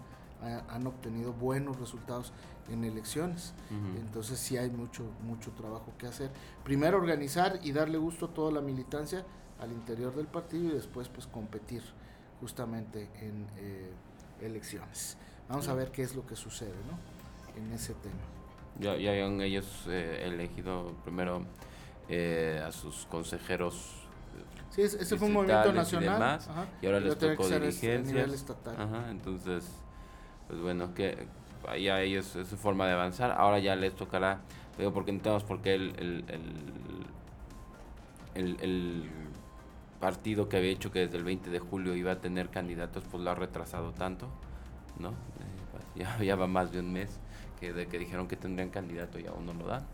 han 0.68 0.86
obtenido 0.86 1.32
buenos 1.32 1.80
resultados 1.80 2.34
en 2.70 2.84
elecciones. 2.84 3.54
Entonces 3.98 4.38
sí 4.38 4.58
hay 4.58 4.70
mucho, 4.70 5.06
mucho 5.26 5.52
trabajo 5.52 5.94
que 5.98 6.08
hacer. 6.08 6.30
Primero 6.66 6.98
organizar 6.98 7.62
y 7.64 7.72
darle 7.72 7.98
gusto 7.98 8.26
a 8.26 8.34
toda 8.34 8.52
la 8.52 8.60
militancia 8.60 9.26
al 9.62 9.72
interior 9.72 10.14
del 10.14 10.28
partido 10.28 10.66
y 10.66 10.74
después 10.74 11.08
pues 11.08 11.26
competir 11.26 11.84
justamente 12.42 13.10
en 13.22 13.48
eh, 13.56 13.94
elecciones. 14.42 15.16
Vamos 15.50 15.68
a 15.68 15.74
ver 15.74 15.92
qué 15.92 16.04
es 16.04 16.16
lo 16.16 16.26
que 16.26 16.36
sucede 16.36 16.74
¿no? 16.90 17.62
en 17.62 17.72
ese 17.74 17.94
tema. 17.96 18.16
Ya, 18.80 18.96
ya 18.96 19.12
habían 19.12 19.40
ellos 19.42 19.86
eh, 19.88 20.24
elegido 20.26 20.94
primero 21.04 21.44
eh, 22.10 22.62
a 22.66 22.72
sus 22.72 23.06
consejeros. 23.06 23.92
Sí, 24.72 24.82
ese 24.82 25.18
fue 25.18 25.28
un 25.28 25.34
movimiento 25.34 25.72
nacional. 25.72 26.40
Y, 26.82 26.88
ahora 26.88 27.00
les 27.00 27.18
tocó 27.18 27.44
este, 27.44 27.60
dirigencia. 27.60 28.26
entonces, 29.12 29.70
pues 30.48 30.60
bueno, 30.60 30.94
que 30.96 31.28
ya 31.80 32.02
ellos 32.02 32.36
es 32.36 32.48
su 32.48 32.58
forma 32.58 32.88
de 32.88 32.94
avanzar. 32.94 33.32
Ahora 33.32 33.60
ya 33.60 33.76
les 33.76 33.96
tocará, 33.96 34.42
digo, 34.78 34.92
porque 34.92 35.12
no 35.12 35.20
tenemos 35.20 35.44
por 35.44 35.62
qué 35.62 35.76
el, 35.76 35.94
el, 36.00 36.26
el, 38.34 38.58
el 38.62 39.10
partido 40.00 40.50
que 40.50 40.58
había 40.58 40.72
hecho 40.72 40.92
que 40.92 41.00
desde 41.00 41.18
el 41.18 41.24
20 41.24 41.50
de 41.50 41.60
julio 41.60 41.96
iba 41.96 42.12
a 42.12 42.20
tener 42.20 42.50
candidatos, 42.50 43.04
pues 43.10 43.24
lo 43.24 43.32
ha 43.32 43.36
retrasado 43.36 43.92
tanto, 43.94 44.28
¿no? 45.00 45.10
Eh, 45.96 46.06
ya, 46.26 46.36
va 46.36 46.48
más 46.48 46.72
de 46.72 46.80
un 46.80 46.92
mes 46.92 47.20
que 47.60 47.74
de 47.74 47.88
que 47.88 48.00
dijeron 48.00 48.28
que 48.28 48.36
tendrían 48.36 48.70
candidato 48.70 49.20
y 49.20 49.28
aún 49.28 49.46
no 49.46 49.54
lo 49.54 49.68
dan. 49.68 49.86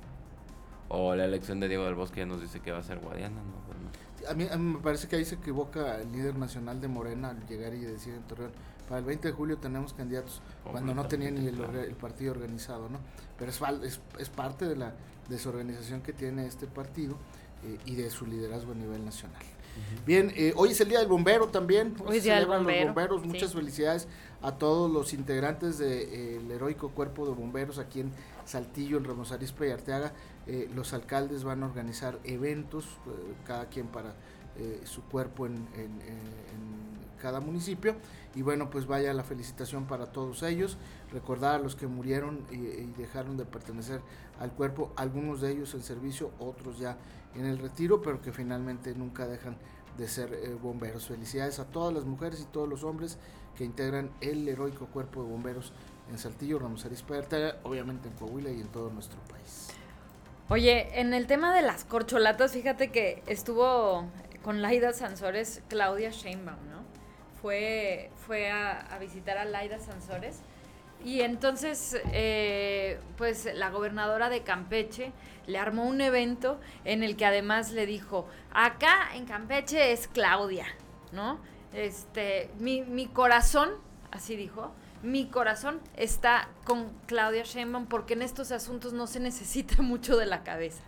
O 0.88 1.16
la 1.16 1.26
elección 1.26 1.60
de 1.60 1.68
Diego 1.68 1.86
del 1.86 1.96
Bosque 1.96 2.22
ya 2.22 2.26
nos 2.26 2.42
dice 2.42 2.62
que 2.62 2.72
va 2.72 2.80
a 2.80 2.84
ser 2.84 3.00
Guadiana, 3.00 3.36
¿no? 3.36 3.54
Pues 3.68 4.30
a, 4.30 4.34
mí, 4.34 4.48
me 4.58 4.80
parece 4.80 5.08
que 5.08 5.18
ahí 5.18 5.26
se 5.26 5.36
equivoca 5.36 6.02
el 6.02 6.12
líder 6.12 6.36
nacional 6.36 6.82
de 6.82 6.88
Morena 6.88 7.30
al 7.30 7.46
llegar 7.48 7.74
y 7.74 7.80
decir 7.80 8.14
en 8.14 8.24
Torreón, 8.24 8.52
para 8.88 9.00
el 9.00 9.06
20 9.06 9.28
de 9.28 9.34
julio 9.34 9.58
tenemos 9.58 9.94
candidatos, 9.94 10.42
cuando 10.64 10.96
no 10.96 11.08
tenía 11.08 11.30
ni 11.30 11.48
el, 11.48 11.96
partido 11.96 12.32
organizado, 12.32 12.90
¿no? 12.90 13.00
Pero 13.38 13.52
es, 13.52 13.62
es, 13.84 14.02
es, 14.18 14.30
parte 14.30 14.68
de 14.68 14.76
la 14.76 14.94
desorganización 15.30 16.02
que 16.02 16.12
tiene 16.12 16.48
este 16.48 16.66
partido 16.66 17.18
eh, 17.64 17.78
y 17.86 17.96
de 17.96 18.10
su 18.10 18.26
liderazgo 18.26 18.72
a 18.72 18.76
nivel 18.76 19.06
nacional. 19.06 19.44
Bien, 20.06 20.32
eh, 20.36 20.54
hoy 20.56 20.72
es 20.72 20.82
el 20.82 20.90
Día 20.90 21.00
del 21.00 21.08
Bombero 21.08 21.48
también. 21.48 21.96
Hoy 22.06 22.18
es 22.18 22.24
Día 22.24 22.36
del 22.36 22.46
Bombero. 22.48 22.86
Los 22.86 22.96
bomberos. 22.96 23.26
Muchas 23.26 23.54
felicidades 23.54 24.08
a 24.42 24.54
todos 24.54 24.90
los 24.90 25.14
integrantes 25.14 25.78
del 25.78 26.48
de, 26.48 26.56
heroico 26.56 26.90
cuerpo 26.90 27.26
de 27.26 27.34
bomberos 27.34 27.78
aquí 27.78 28.02
en 28.02 28.12
Saltillo, 28.46 28.98
en 28.98 29.04
Ramos 29.04 29.32
Arizpe 29.32 29.68
y 29.68 29.72
Arteaga. 29.72 30.14
Eh, 30.48 30.70
los 30.74 30.94
alcaldes 30.94 31.44
van 31.44 31.64
a 31.64 31.68
organizar 31.68 32.20
eventos, 32.24 32.86
eh, 32.86 33.34
cada 33.46 33.66
quien 33.68 33.88
para 33.88 34.16
su 34.84 35.04
cuerpo 35.04 35.46
en, 35.46 35.70
cada 37.22 37.40
municipio. 37.40 37.96
Y 38.36 38.42
bueno, 38.42 38.70
pues 38.70 38.88
vaya 38.88 39.14
la 39.14 39.24
felicitación 39.24 39.86
para 39.86 40.08
todos 40.08 40.44
ellos. 40.44 40.78
Recordar 41.12 41.56
a 41.56 41.60
los 41.60 41.76
que 41.76 41.88
murieron 41.88 42.46
y, 42.52 42.58
dejaron 43.00 43.38
de 43.38 43.46
pertenecer 43.46 44.02
al 44.40 44.52
cuerpo, 44.52 44.92
algunos 44.96 45.42
de 45.42 45.52
ellos 45.52 45.74
en 45.74 45.84
servicio, 45.84 46.32
otros 46.40 46.80
ya 46.80 46.98
en 47.36 47.46
el 47.46 47.60
retiro, 47.60 48.02
pero 48.02 48.22
que 48.22 48.32
finalmente 48.32 48.94
nunca 48.96 49.28
dejan 49.28 49.58
de 49.98 50.08
ser 50.08 50.34
eh, 50.34 50.56
bomberos. 50.62 51.08
Felicidades 51.08 51.60
a 51.60 51.66
todas 51.66 51.94
las 51.94 52.06
mujeres 52.06 52.42
y 52.42 52.46
todos 52.46 52.68
los 52.68 52.84
hombres 52.84 53.18
que 53.58 53.66
integran 53.66 54.10
el 54.22 54.48
heroico 54.48 54.88
cuerpo 54.88 55.22
de 55.22 55.30
bomberos 55.30 55.74
en 56.10 56.18
Saltillo, 56.18 56.60
Ramos 56.60 56.86
Arizpe, 56.86 57.22
obviamente 57.64 58.08
en 58.08 58.14
Coahuila 58.16 58.52
y 58.52 58.62
en 58.62 58.68
todo 58.68 58.90
nuestro 58.90 59.20
país. 59.30 59.68
Oye, 60.50 61.00
en 61.00 61.14
el 61.14 61.28
tema 61.28 61.54
de 61.54 61.62
las 61.62 61.86
corcholatas, 61.86 62.54
fíjate 62.54 62.90
que 62.90 63.22
estuvo 63.28 64.06
con 64.42 64.62
Laida 64.62 64.94
Sansores 64.94 65.62
Claudia 65.68 66.10
Sheinbaum. 66.10 66.58
Fue, 67.42 68.12
fue 68.28 68.52
a, 68.52 68.98
visitar 69.00 69.38
a 69.38 69.46
Laida 69.46 69.80
Sansores 69.80 70.42
y 71.04 71.22
entonces, 71.22 71.98
eh, 72.12 73.00
pues 73.18 73.48
la 73.54 73.70
gobernadora 73.70 74.30
de 74.30 74.44
Campeche 74.44 75.14
le 75.48 75.58
armó 75.58 75.86
un 75.86 76.02
evento 76.02 76.60
en 76.84 77.04
el 77.04 77.16
que 77.16 77.26
además 77.26 77.72
le 77.72 77.86
dijo, 77.86 78.28
acá 78.52 79.16
en 79.16 79.26
Campeche 79.26 79.94
es 79.94 80.10
Claudia, 80.10 80.66
¿no? 81.14 81.40
Este, 81.74 82.50
mi, 82.60 82.82
mi 82.82 83.08
corazón, 83.08 83.70
así 84.12 84.36
dijo, 84.36 84.74
mi 85.02 85.30
corazón 85.30 85.80
está 85.96 86.50
con 86.66 86.90
Claudia 87.06 87.44
Sheinbaum 87.44 87.86
porque 87.86 88.14
en 88.14 88.22
estos 88.22 88.52
asuntos 88.52 88.92
no 88.92 89.08
se 89.08 89.22
necesita 89.22 89.76
mucho 89.82 90.18
de 90.18 90.26
la 90.26 90.44
cabeza. 90.44 90.84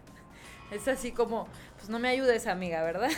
Es 0.72 0.88
así 0.88 1.12
como, 1.12 1.48
pues 1.78 1.90
no 1.90 2.00
me 2.00 2.10
ayudes 2.10 2.48
amiga, 2.48 2.84
¿verdad? 2.84 3.12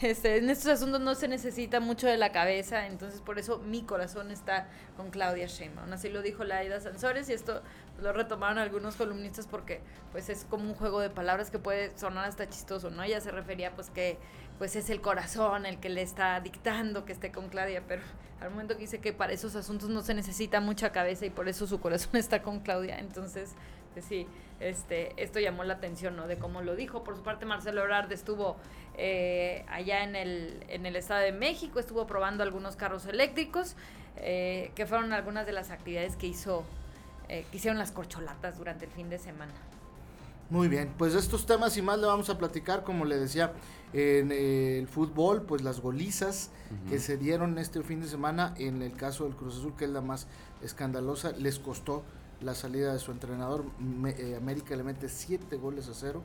Este, 0.00 0.36
en 0.36 0.48
estos 0.48 0.68
asuntos 0.68 1.00
no 1.00 1.16
se 1.16 1.26
necesita 1.26 1.80
mucho 1.80 2.06
de 2.06 2.16
la 2.16 2.30
cabeza, 2.30 2.86
entonces 2.86 3.20
por 3.20 3.38
eso 3.38 3.58
mi 3.58 3.82
corazón 3.82 4.30
está 4.30 4.68
con 4.96 5.10
Claudia 5.10 5.46
Sheinbaum. 5.46 5.92
Así 5.92 6.08
lo 6.08 6.22
dijo 6.22 6.44
Laida 6.44 6.78
Sansores 6.80 7.28
y 7.28 7.32
esto 7.32 7.62
lo 8.00 8.12
retomaron 8.12 8.58
algunos 8.58 8.94
columnistas 8.94 9.48
porque 9.48 9.80
pues 10.12 10.28
es 10.28 10.44
como 10.48 10.64
un 10.64 10.74
juego 10.74 11.00
de 11.00 11.10
palabras 11.10 11.50
que 11.50 11.58
puede 11.58 11.96
sonar 11.98 12.26
hasta 12.26 12.48
chistoso, 12.48 12.90
¿no? 12.90 13.02
Ella 13.02 13.20
se 13.20 13.32
refería 13.32 13.74
pues 13.74 13.90
que 13.90 14.18
pues 14.58 14.76
es 14.76 14.88
el 14.88 15.00
corazón 15.00 15.66
el 15.66 15.80
que 15.80 15.88
le 15.88 16.02
está 16.02 16.40
dictando 16.40 17.04
que 17.04 17.12
esté 17.12 17.32
con 17.32 17.48
Claudia, 17.48 17.82
pero 17.88 18.02
al 18.40 18.50
momento 18.50 18.74
dice 18.74 19.00
que 19.00 19.12
para 19.12 19.32
esos 19.32 19.56
asuntos 19.56 19.88
no 19.88 20.02
se 20.02 20.14
necesita 20.14 20.60
mucha 20.60 20.92
cabeza 20.92 21.26
y 21.26 21.30
por 21.30 21.48
eso 21.48 21.66
su 21.66 21.80
corazón 21.80 22.14
está 22.14 22.40
con 22.40 22.60
Claudia, 22.60 23.00
entonces 23.00 23.54
pues 23.94 24.04
sí, 24.04 24.28
este, 24.60 25.12
esto 25.22 25.38
llamó 25.40 25.64
la 25.64 25.74
atención, 25.74 26.16
¿no? 26.16 26.26
De 26.26 26.38
cómo 26.38 26.62
lo 26.62 26.74
dijo. 26.76 27.04
Por 27.04 27.16
su 27.16 27.22
parte, 27.22 27.46
Marcelo 27.46 27.82
Ebrard 27.82 28.10
estuvo 28.12 28.56
eh, 28.96 29.64
allá 29.68 30.02
en 30.02 30.16
el, 30.16 30.64
en 30.68 30.86
el 30.86 30.96
Estado 30.96 31.22
de 31.22 31.32
México, 31.32 31.78
estuvo 31.78 32.06
probando 32.06 32.42
algunos 32.42 32.76
carros 32.76 33.06
eléctricos, 33.06 33.76
eh, 34.16 34.72
que 34.74 34.86
fueron 34.86 35.12
algunas 35.12 35.46
de 35.46 35.52
las 35.52 35.70
actividades 35.70 36.16
que 36.16 36.26
hizo, 36.26 36.64
eh, 37.28 37.46
que 37.50 37.58
hicieron 37.58 37.78
las 37.78 37.92
corcholatas 37.92 38.58
durante 38.58 38.86
el 38.86 38.90
fin 38.90 39.08
de 39.08 39.18
semana. 39.18 39.52
Muy 40.50 40.68
bien, 40.68 40.92
pues 40.96 41.14
estos 41.14 41.44
temas 41.46 41.76
y 41.76 41.82
más 41.82 41.98
le 41.98 42.06
vamos 42.06 42.30
a 42.30 42.38
platicar, 42.38 42.82
como 42.82 43.04
le 43.04 43.18
decía, 43.18 43.52
en 43.92 44.32
el 44.32 44.88
fútbol, 44.88 45.42
pues 45.42 45.62
las 45.62 45.80
golizas 45.80 46.50
que 46.88 46.98
se 46.98 47.18
dieron 47.18 47.58
este 47.58 47.82
fin 47.82 48.00
de 48.00 48.08
semana, 48.08 48.54
en 48.58 48.82
el 48.82 48.94
caso 48.94 49.24
del 49.24 49.34
Cruz 49.34 49.58
Azul, 49.58 49.74
que 49.76 49.84
es 49.84 49.90
la 49.90 50.00
más 50.00 50.26
escandalosa, 50.62 51.32
les 51.32 51.58
costó 51.58 52.02
la 52.40 52.54
salida 52.54 52.92
de 52.92 52.98
su 52.98 53.10
entrenador. 53.12 53.64
América 54.36 54.76
le 54.76 54.82
mete 54.82 55.08
siete 55.08 55.56
goles 55.56 55.88
a 55.88 55.94
cero 55.94 56.22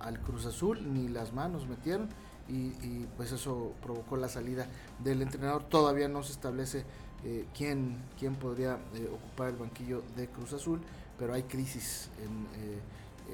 al 0.00 0.20
Cruz 0.20 0.46
Azul, 0.46 0.92
ni 0.92 1.08
las 1.08 1.32
manos 1.32 1.66
metieron 1.68 2.08
y, 2.48 3.04
pues 3.16 3.32
eso 3.32 3.72
provocó 3.82 4.16
la 4.16 4.28
salida 4.28 4.66
del 5.02 5.22
entrenador. 5.22 5.64
Todavía 5.64 6.08
no 6.08 6.22
se 6.22 6.32
establece 6.32 6.84
eh, 7.24 7.46
quién, 7.56 7.98
quién 8.18 8.36
podría 8.36 8.78
eh, 8.94 9.08
ocupar 9.12 9.48
el 9.48 9.56
banquillo 9.56 10.02
de 10.16 10.28
Cruz 10.28 10.52
Azul, 10.52 10.80
pero 11.18 11.34
hay 11.34 11.42
crisis 11.42 12.08
en 12.22 12.46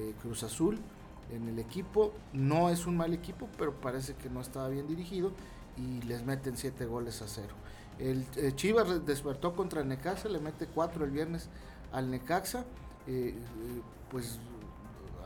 eh, 0.00 0.14
Cruz 0.20 0.42
Azul, 0.42 0.78
en 1.32 1.48
el 1.48 1.58
equipo. 1.58 2.12
No 2.32 2.70
es 2.70 2.86
un 2.86 2.96
mal 2.96 3.12
equipo, 3.14 3.48
pero 3.56 3.72
parece 3.72 4.14
que 4.14 4.28
no 4.28 4.40
estaba 4.40 4.68
bien 4.68 4.88
dirigido 4.88 5.30
y 5.76 6.02
les 6.02 6.24
meten 6.24 6.56
siete 6.56 6.84
goles 6.86 7.22
a 7.22 7.28
cero. 7.28 7.54
El 8.00 8.26
Chivas 8.56 9.06
despertó 9.06 9.54
contra 9.54 9.84
Necaxa, 9.84 10.28
le 10.28 10.40
mete 10.40 10.66
cuatro 10.66 11.04
el 11.04 11.12
viernes 11.12 11.48
al 11.94 12.10
Necaxa. 12.10 12.64
pues 14.10 14.38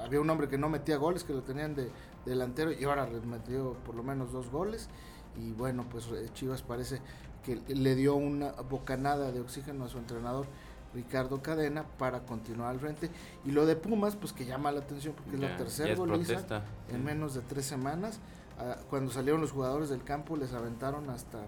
había 0.00 0.20
un 0.20 0.30
hombre 0.30 0.48
que 0.48 0.58
no 0.58 0.68
metía 0.68 0.96
goles, 0.96 1.24
que 1.24 1.32
lo 1.32 1.42
tenían 1.42 1.74
de, 1.74 1.90
delantero 2.24 2.72
y 2.72 2.84
ahora 2.84 3.08
metió 3.24 3.74
por 3.84 3.94
lo 3.94 4.02
menos 4.02 4.32
dos 4.32 4.50
goles. 4.50 4.88
Y 5.36 5.52
bueno, 5.52 5.84
pues 5.90 6.06
eh, 6.08 6.28
Chivas 6.34 6.62
parece 6.62 7.00
que 7.44 7.56
le 7.74 7.94
dio 7.94 8.14
una 8.14 8.52
bocanada 8.52 9.32
de 9.32 9.40
oxígeno 9.40 9.84
a 9.84 9.88
su 9.88 9.98
entrenador 9.98 10.46
Ricardo 10.94 11.42
Cadena 11.42 11.84
para 11.98 12.20
continuar 12.20 12.70
al 12.70 12.80
frente. 12.80 13.10
Y 13.44 13.52
lo 13.52 13.66
de 13.66 13.76
Pumas, 13.76 14.16
pues 14.16 14.32
que 14.32 14.46
llama 14.46 14.72
la 14.72 14.80
atención 14.80 15.14
porque 15.14 15.36
es 15.36 15.40
la 15.40 15.56
tercera 15.56 15.94
goliza 15.94 16.64
en 16.88 17.04
menos 17.04 17.34
de 17.34 17.42
tres 17.42 17.66
semanas. 17.66 18.20
Ah, 18.58 18.76
cuando 18.90 19.12
salieron 19.12 19.40
los 19.40 19.52
jugadores 19.52 19.88
del 19.88 20.02
campo 20.02 20.36
les 20.36 20.52
aventaron 20.52 21.10
hasta 21.10 21.38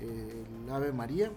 eh, 0.00 0.44
el 0.64 0.72
Ave 0.72 0.92
María. 0.92 1.30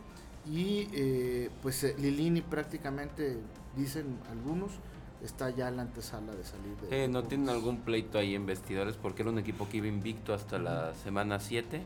Y 0.45 0.87
eh, 0.93 1.49
pues 1.61 1.95
Lilini 1.99 2.41
prácticamente, 2.41 3.37
dicen 3.75 4.17
algunos, 4.31 4.71
está 5.23 5.49
ya 5.49 5.67
en 5.67 5.77
la 5.77 5.81
antesala 5.83 6.33
de 6.33 6.43
salir 6.43 6.75
de... 6.89 7.07
no 7.07 7.23
tienen 7.23 7.49
algún 7.49 7.81
pleito 7.81 8.17
ahí 8.17 8.35
en 8.35 8.45
vestidores 8.45 8.95
porque 8.95 9.21
era 9.23 9.31
un 9.31 9.39
equipo 9.39 9.67
que 9.67 9.77
iba 9.77 9.87
invicto 9.87 10.33
hasta 10.33 10.57
la 10.57 10.93
semana 10.95 11.39
7 11.39 11.81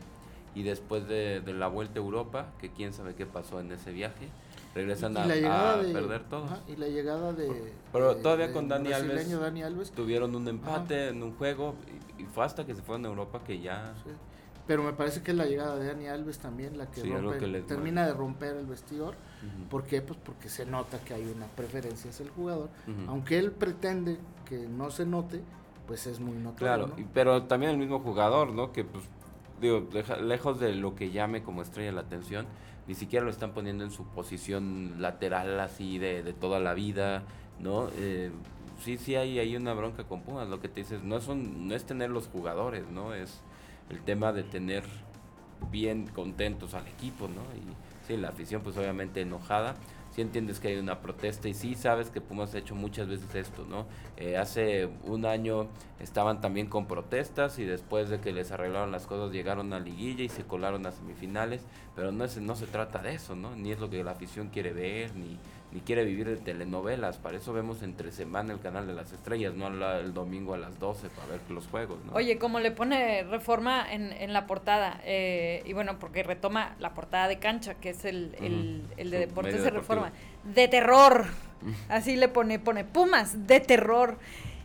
y 0.54 0.62
después 0.62 1.06
de, 1.08 1.42
la 1.46 1.66
vuelta 1.66 1.98
a 1.98 2.02
Europa, 2.02 2.46
que 2.60 2.70
quién 2.70 2.92
sabe 2.92 3.14
qué 3.14 3.26
pasó 3.26 3.60
en 3.60 3.72
ese 3.72 3.90
viaje, 3.90 4.28
regresan 4.74 5.16
a, 5.16 5.24
perder 5.24 6.22
todo. 6.24 6.46
y 6.68 6.76
la 6.76 6.86
llegada 6.86 7.32
de... 7.32 7.72
Pero 7.92 8.16
todavía 8.16 8.52
con 8.52 8.68
Dani 8.68 8.92
Alves, 8.92 9.90
tuvieron 9.90 10.34
un 10.34 10.46
empate 10.46 11.08
en 11.08 11.22
un 11.22 11.34
juego 11.34 11.74
y, 12.18 12.24
fue 12.26 12.44
hasta 12.44 12.64
que 12.64 12.74
se 12.74 12.82
fueron 12.82 13.04
a 13.06 13.08
Europa 13.08 13.40
que 13.44 13.60
ya... 13.60 13.94
pero 14.66 14.82
me 14.82 14.92
parece 14.92 15.22
que 15.22 15.32
es 15.32 15.36
la 15.36 15.46
llegada 15.46 15.76
de 15.76 15.86
Dani 15.86 16.06
Alves 16.06 16.38
también 16.38 16.78
la 16.78 16.90
que, 16.90 17.02
termina 17.66 18.06
de 18.06 18.14
romper 18.14 18.56
el 18.56 18.66
vestidor. 18.66 19.14
¿Por 19.70 19.84
qué? 19.84 20.00
Pues 20.00 20.18
porque 20.24 20.48
se 20.48 20.64
nota 20.64 20.98
que 21.00 21.12
hay 21.12 21.24
una 21.24 21.46
preferencia 21.46 22.10
hacia 22.10 22.24
el 22.24 22.30
jugador. 22.30 22.70
Aunque 23.06 23.38
él 23.38 23.52
pretende 23.52 24.18
que 24.46 24.56
no 24.56 24.90
se 24.90 25.04
note, 25.04 25.42
pues 25.86 26.06
es 26.06 26.20
muy 26.20 26.36
notorio. 26.36 26.56
Claro, 26.56 26.92
pero 27.12 27.42
también 27.44 27.72
el 27.72 27.78
mismo 27.78 28.00
jugador, 28.00 28.52
¿no? 28.52 28.72
Que 28.72 28.84
pues, 28.84 29.04
digo, 29.60 29.86
lejos 30.22 30.58
de 30.60 30.74
lo 30.74 30.94
que 30.94 31.10
llame 31.10 31.42
como 31.42 31.60
estrella 31.60 31.92
la 31.92 32.00
atención, 32.00 32.46
ni 32.86 32.94
siquiera 32.94 33.24
lo 33.24 33.30
están 33.30 33.52
poniendo 33.52 33.84
en 33.84 33.90
su 33.90 34.04
posición 34.04 34.94
lateral 35.00 35.60
así 35.60 35.98
de, 35.98 36.22
de 36.22 36.32
toda 36.32 36.58
la 36.58 36.72
vida, 36.74 37.24
¿no? 37.60 37.88
Eh, 37.98 38.30
sí, 38.80 38.98
sí 38.98 39.14
hay, 39.14 39.38
hay 39.38 39.56
una 39.56 39.74
bronca 39.74 40.04
con 40.04 40.22
Pumas, 40.22 40.48
lo 40.48 40.60
que 40.60 40.68
te 40.68 40.80
dices, 40.80 41.02
no, 41.02 41.20
son, 41.20 41.68
no 41.68 41.74
es 41.74 41.84
tener 41.84 42.10
los 42.10 42.28
jugadores, 42.28 42.88
¿no? 42.90 43.14
Es 43.14 43.42
el 43.90 44.00
tema 44.02 44.32
de 44.32 44.42
tener 44.42 44.84
bien 45.70 46.06
contentos 46.06 46.74
al 46.74 46.86
equipo, 46.86 47.28
¿no? 47.28 47.42
Y 47.56 48.06
sí, 48.06 48.16
la 48.16 48.28
afición 48.28 48.62
pues 48.62 48.76
obviamente 48.76 49.20
enojada, 49.20 49.74
sí 50.10 50.20
entiendes 50.20 50.60
que 50.60 50.68
hay 50.68 50.76
una 50.76 51.00
protesta 51.00 51.48
y 51.48 51.54
sí 51.54 51.74
sabes 51.74 52.10
que 52.10 52.20
Pumas 52.20 52.54
ha 52.54 52.58
hecho 52.58 52.74
muchas 52.74 53.08
veces 53.08 53.34
esto, 53.34 53.64
¿no? 53.68 53.86
Eh, 54.16 54.36
hace 54.36 54.88
un 55.04 55.26
año 55.26 55.68
estaban 55.98 56.40
también 56.40 56.68
con 56.68 56.86
protestas 56.86 57.58
y 57.58 57.64
después 57.64 58.08
de 58.10 58.20
que 58.20 58.32
les 58.32 58.52
arreglaron 58.52 58.92
las 58.92 59.06
cosas 59.06 59.32
llegaron 59.32 59.72
a 59.72 59.80
liguilla 59.80 60.22
y 60.22 60.28
se 60.28 60.44
colaron 60.44 60.86
a 60.86 60.92
semifinales, 60.92 61.62
pero 61.96 62.12
no, 62.12 62.24
es, 62.24 62.36
no 62.38 62.54
se 62.54 62.66
trata 62.66 63.00
de 63.00 63.14
eso, 63.14 63.34
¿no? 63.34 63.56
Ni 63.56 63.72
es 63.72 63.80
lo 63.80 63.90
que 63.90 64.04
la 64.04 64.12
afición 64.12 64.48
quiere 64.48 64.72
ver, 64.72 65.16
ni, 65.16 65.38
ni 65.74 65.80
quiere 65.80 66.04
vivir 66.04 66.28
de 66.28 66.36
telenovelas. 66.36 67.18
Para 67.18 67.36
eso 67.36 67.52
vemos 67.52 67.82
entre 67.82 68.12
semana 68.12 68.52
el 68.52 68.60
canal 68.60 68.86
de 68.86 68.94
las 68.94 69.12
estrellas, 69.12 69.54
no 69.54 69.66
el 69.66 70.14
domingo 70.14 70.54
a 70.54 70.56
las 70.56 70.78
12 70.78 71.08
para 71.10 71.26
ver 71.26 71.40
los 71.48 71.66
juegos. 71.66 71.98
¿no? 72.04 72.12
Oye, 72.12 72.38
como 72.38 72.60
le 72.60 72.70
pone 72.70 73.24
reforma 73.24 73.84
en, 73.92 74.12
en 74.12 74.32
la 74.32 74.46
portada, 74.46 75.00
eh, 75.04 75.62
y 75.66 75.72
bueno, 75.72 75.98
porque 75.98 76.22
retoma 76.22 76.76
la 76.78 76.94
portada 76.94 77.26
de 77.26 77.40
cancha, 77.40 77.74
que 77.74 77.90
es 77.90 78.04
el, 78.04 78.36
el, 78.96 79.10
de 79.10 79.18
deportes 79.18 79.64
de 79.64 79.70
reforma, 79.70 80.12
de 80.44 80.68
terror. 80.68 81.26
Así 81.88 82.14
le 82.16 82.28
pone, 82.28 82.60
pone 82.60 82.84
Pumas, 82.84 83.48
de 83.48 83.58
terror. 83.58 84.18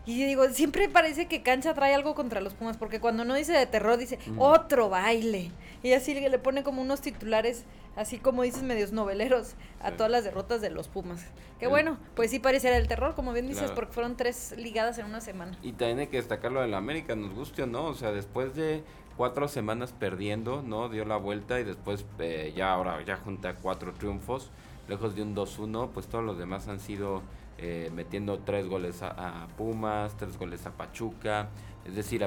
Y 0.09 0.25
digo, 0.25 0.49
siempre 0.49 0.89
parece 0.89 1.27
que 1.27 1.43
Cancha 1.43 1.75
trae 1.75 1.93
algo 1.93 2.15
contra 2.15 2.41
los 2.41 2.55
Pumas, 2.55 2.77
porque 2.77 2.99
cuando 2.99 3.25
no 3.25 3.35
dice 3.35 3.53
de 3.53 3.67
terror, 3.67 3.95
dice 3.95 4.17
otro 4.39 4.89
baile. 4.89 5.51
Y 5.83 5.93
así 5.93 6.15
le 6.15 6.39
pone 6.39 6.63
como 6.63 6.81
unos 6.81 6.99
titulares, 7.01 7.63
así 7.95 8.17
como 8.17 8.41
dices, 8.41 8.63
medios 8.63 8.91
noveleros, 8.91 9.53
a 9.79 9.91
todas 9.91 10.11
las 10.11 10.23
derrotas 10.23 10.61
de 10.61 10.71
los 10.71 10.87
Pumas. 10.87 11.27
Que 11.59 11.67
bueno, 11.67 11.99
pues 12.15 12.31
sí 12.31 12.39
pareciera 12.39 12.75
el 12.77 12.87
terror, 12.87 13.13
como 13.13 13.33
bien 13.33 13.47
dices, 13.47 13.69
porque 13.69 13.93
fueron 13.93 14.17
tres 14.17 14.55
ligadas 14.57 14.97
en 14.97 15.05
una 15.05 15.21
semana. 15.21 15.55
Y 15.61 15.73
también 15.73 15.99
hay 15.99 16.07
que 16.07 16.17
destacar 16.17 16.51
lo 16.51 16.61
del 16.61 16.73
América, 16.73 17.15
nos 17.15 17.35
guste 17.35 17.61
o 17.61 17.67
no, 17.67 17.85
o 17.85 17.93
sea, 17.93 18.11
después 18.11 18.55
de 18.55 18.83
cuatro 19.15 19.47
semanas 19.47 19.93
perdiendo, 19.93 20.63
¿no? 20.63 20.89
Dio 20.89 21.05
la 21.05 21.17
vuelta 21.17 21.59
y 21.59 21.63
después 21.63 22.03
eh, 22.17 22.51
ya 22.55 22.73
ahora 22.73 22.99
ya 23.05 23.17
junta 23.17 23.57
cuatro 23.57 23.93
triunfos, 23.93 24.49
lejos 24.87 25.15
de 25.15 25.21
un 25.21 25.35
2-1, 25.35 25.91
pues 25.93 26.07
todos 26.07 26.23
los 26.23 26.39
demás 26.39 26.67
han 26.67 26.79
sido 26.79 27.21
eh, 27.61 27.91
metiendo 27.93 28.39
tres 28.39 28.67
goles 28.67 29.03
a, 29.03 29.47
Pumas, 29.57 30.15
tres 30.15 30.37
goles 30.37 30.65
a 30.65 30.71
Pachuca, 30.71 31.49
es 31.83 31.93
decir, 31.93 32.25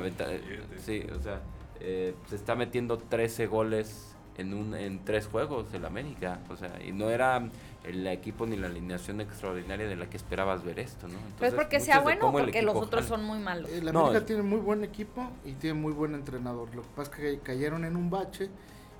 sí, 0.77 1.07
o 1.11 1.23
sea, 1.23 1.41
eh, 1.81 2.15
se 2.29 2.37
está 2.37 2.55
metiendo 2.55 2.99
13 2.99 3.47
goles 3.47 4.15
en 4.37 4.53
un 4.53 4.75
en 4.75 5.03
tres 5.05 5.29
juegos 5.29 5.73
el 5.73 5.87
América, 5.87 6.41
o 6.51 6.57
sea, 6.57 6.83
y 6.85 6.93
no 6.93 7.09
era 7.09 7.49
el 7.83 8.07
equipo 8.09 8.45
ni 8.45 8.57
la 8.57 8.67
alineación 8.67 9.23
extraordinaria 9.23 9.89
de 9.89 9.97
la 9.97 10.11
que 10.11 10.19
esperabas 10.19 10.65
ver 10.65 10.79
esto, 10.79 11.09
¿no? 11.09 11.15
Entonces, 11.15 11.49
es 11.49 11.55
porque 11.55 11.81
sea 11.81 12.01
bueno 12.01 12.29
o 12.29 12.33
porque 12.33 12.61
los 12.61 12.77
otros 12.77 13.07
son 13.07 13.25
muy 13.25 13.39
malos. 13.39 13.71
El 13.71 13.89
América 13.89 14.27
tiene 14.27 14.43
muy 14.43 14.61
buen 14.61 14.85
equipo 14.85 15.31
y 15.47 15.53
tiene 15.53 15.79
muy 15.79 15.95
buen 15.95 16.15
entrenador. 16.15 16.75
Lo 16.75 16.83
que 16.83 16.89
pasa 16.95 17.11
es 17.11 17.17
que 17.17 17.39
cayeron 17.39 17.87
en 17.87 17.97
un 17.97 18.11
bache 18.11 18.51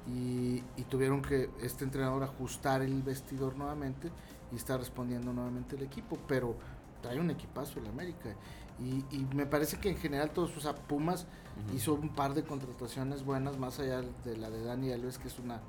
y, 0.09 0.63
y 0.79 0.83
tuvieron 0.89 1.21
que 1.21 1.51
este 1.63 1.85
entrenador 1.85 2.23
ajustar 2.23 2.81
el 2.81 3.03
vestidor 3.03 3.55
nuevamente 3.57 4.11
y 4.53 4.57
está 4.57 4.77
respondiendo 4.77 5.33
nuevamente 5.33 5.77
el 5.77 5.83
equipo, 5.83 6.19
pero 6.29 6.57
trae 7.01 7.19
un 7.19 7.31
equipazo 7.31 7.81
el 7.81 7.87
América. 7.87 8.35
Y, 8.79 9.05
y, 9.15 9.29
me 9.35 9.47
parece 9.47 9.79
que 9.79 9.91
en 9.91 9.97
general 9.97 10.31
todos, 10.31 10.65
o 10.65 10.75
Pumas 10.75 11.27
hizo 11.75 11.95
un 11.95 12.09
par 12.09 12.35
de 12.35 12.43
contrataciones 12.43 13.25
buenas, 13.25 13.59
más 13.59 13.79
allá 13.79 14.03
de 14.25 14.37
la 14.37 14.51
de 14.51 14.65
Dani 14.65 14.93
Alves, 14.93 15.19
que 15.19 15.29
es 15.29 15.39
una, 15.39 15.61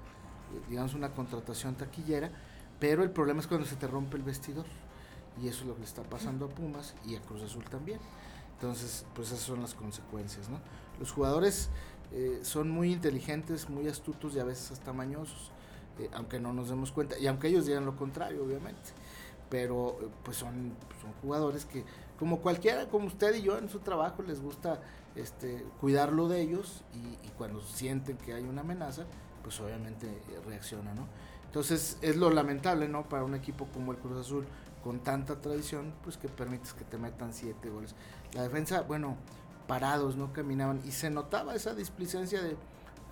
digamos, 0.69 0.93
una 0.93 1.11
contratación 1.13 1.75
taquillera, 1.75 2.31
pero 2.79 3.03
el 3.03 3.11
problema 3.11 3.41
es 3.41 3.48
cuando 3.48 3.67
se 3.67 3.75
te 3.75 3.87
rompe 3.87 4.17
el 4.17 4.24
vestidor. 4.24 4.65
Y 5.41 5.48
eso 5.48 5.61
es 5.61 5.67
lo 5.67 5.74
que 5.74 5.81
le 5.81 5.85
está 5.85 6.03
pasando 6.03 6.46
a 6.46 6.50
Pumas 6.50 6.93
y 7.05 7.15
a 7.15 7.22
Cruz 7.22 7.41
Azul 7.41 7.63
también. 7.65 8.00
Entonces, 8.55 9.05
pues 9.15 9.29
esas 9.29 9.39
son 9.39 9.61
las 9.61 9.74
consecuencias, 9.74 10.48
¿no? 10.50 10.59
Los 11.00 11.11
jugadores 11.11 11.69
eh, 12.11 12.39
son 12.43 12.69
muy 12.69 12.93
inteligentes, 12.93 13.69
muy 13.69 13.87
astutos 13.87 14.35
y 14.35 14.39
a 14.39 14.43
veces 14.43 14.72
hasta 14.72 14.93
mañosos. 14.93 15.51
Eh, 16.00 16.10
aunque 16.14 16.40
no 16.40 16.53
nos 16.53 16.70
demos 16.70 16.92
cuenta, 16.92 17.18
y 17.20 17.27
aunque 17.27 17.48
ellos 17.48 17.66
digan 17.66 17.86
lo 17.86 17.96
contrario, 17.96 18.44
obviamente. 18.44 18.92
Pero 19.50 19.98
eh, 20.01 20.08
pues 20.24 20.38
son, 20.38 20.74
son 21.01 21.14
jugadores 21.22 21.66
que, 21.66 21.84
como 22.18 22.40
cualquiera, 22.40 22.88
como 22.88 23.08
usted 23.08 23.36
y 23.36 23.42
yo 23.42 23.58
en 23.58 23.70
su 23.70 23.79
trabajo, 23.79 24.24
les 24.24 24.42
gusta 24.42 24.82
este, 25.16 25.66
cuidarlo 25.79 26.27
de 26.27 26.42
ellos 26.42 26.84
y, 26.94 27.27
cuando 27.38 27.62
sienten 27.62 28.18
que 28.18 28.34
hay 28.34 28.44
una 28.44 28.62
amenaza, 28.62 29.06
pues 29.44 29.60
obviamente 29.60 30.08
eh, 30.08 30.40
reaccionan, 30.46 30.96
¿no? 30.96 31.08
Entonces 31.46 31.98
es 32.01 32.16
lo 32.16 32.29
lamentable, 32.29 32.88
¿no? 32.88 33.10
Para 33.10 33.24
un 33.24 33.36
equipo 33.36 33.68
como 33.74 33.92
el 33.92 33.98
Cruz 33.98 34.18
Azul, 34.18 34.46
con 34.84 35.00
tanta 35.00 35.42
tradición, 35.42 35.94
pues 36.03 36.18
que 36.18 36.29
permites 36.29 36.74
que 36.74 36.84
te 36.84 36.98
metan 36.98 37.34
siete 37.34 37.70
goles. 37.70 37.96
La 38.34 38.44
defensa, 38.44 38.82
bueno, 38.82 39.18
parados, 39.68 40.16
no 40.16 40.34
caminaban 40.34 40.82
y 40.86 40.92
se 40.92 41.10
notaba 41.10 41.56
esa 41.56 41.74
displicencia 41.74 42.42
de, 42.42 42.58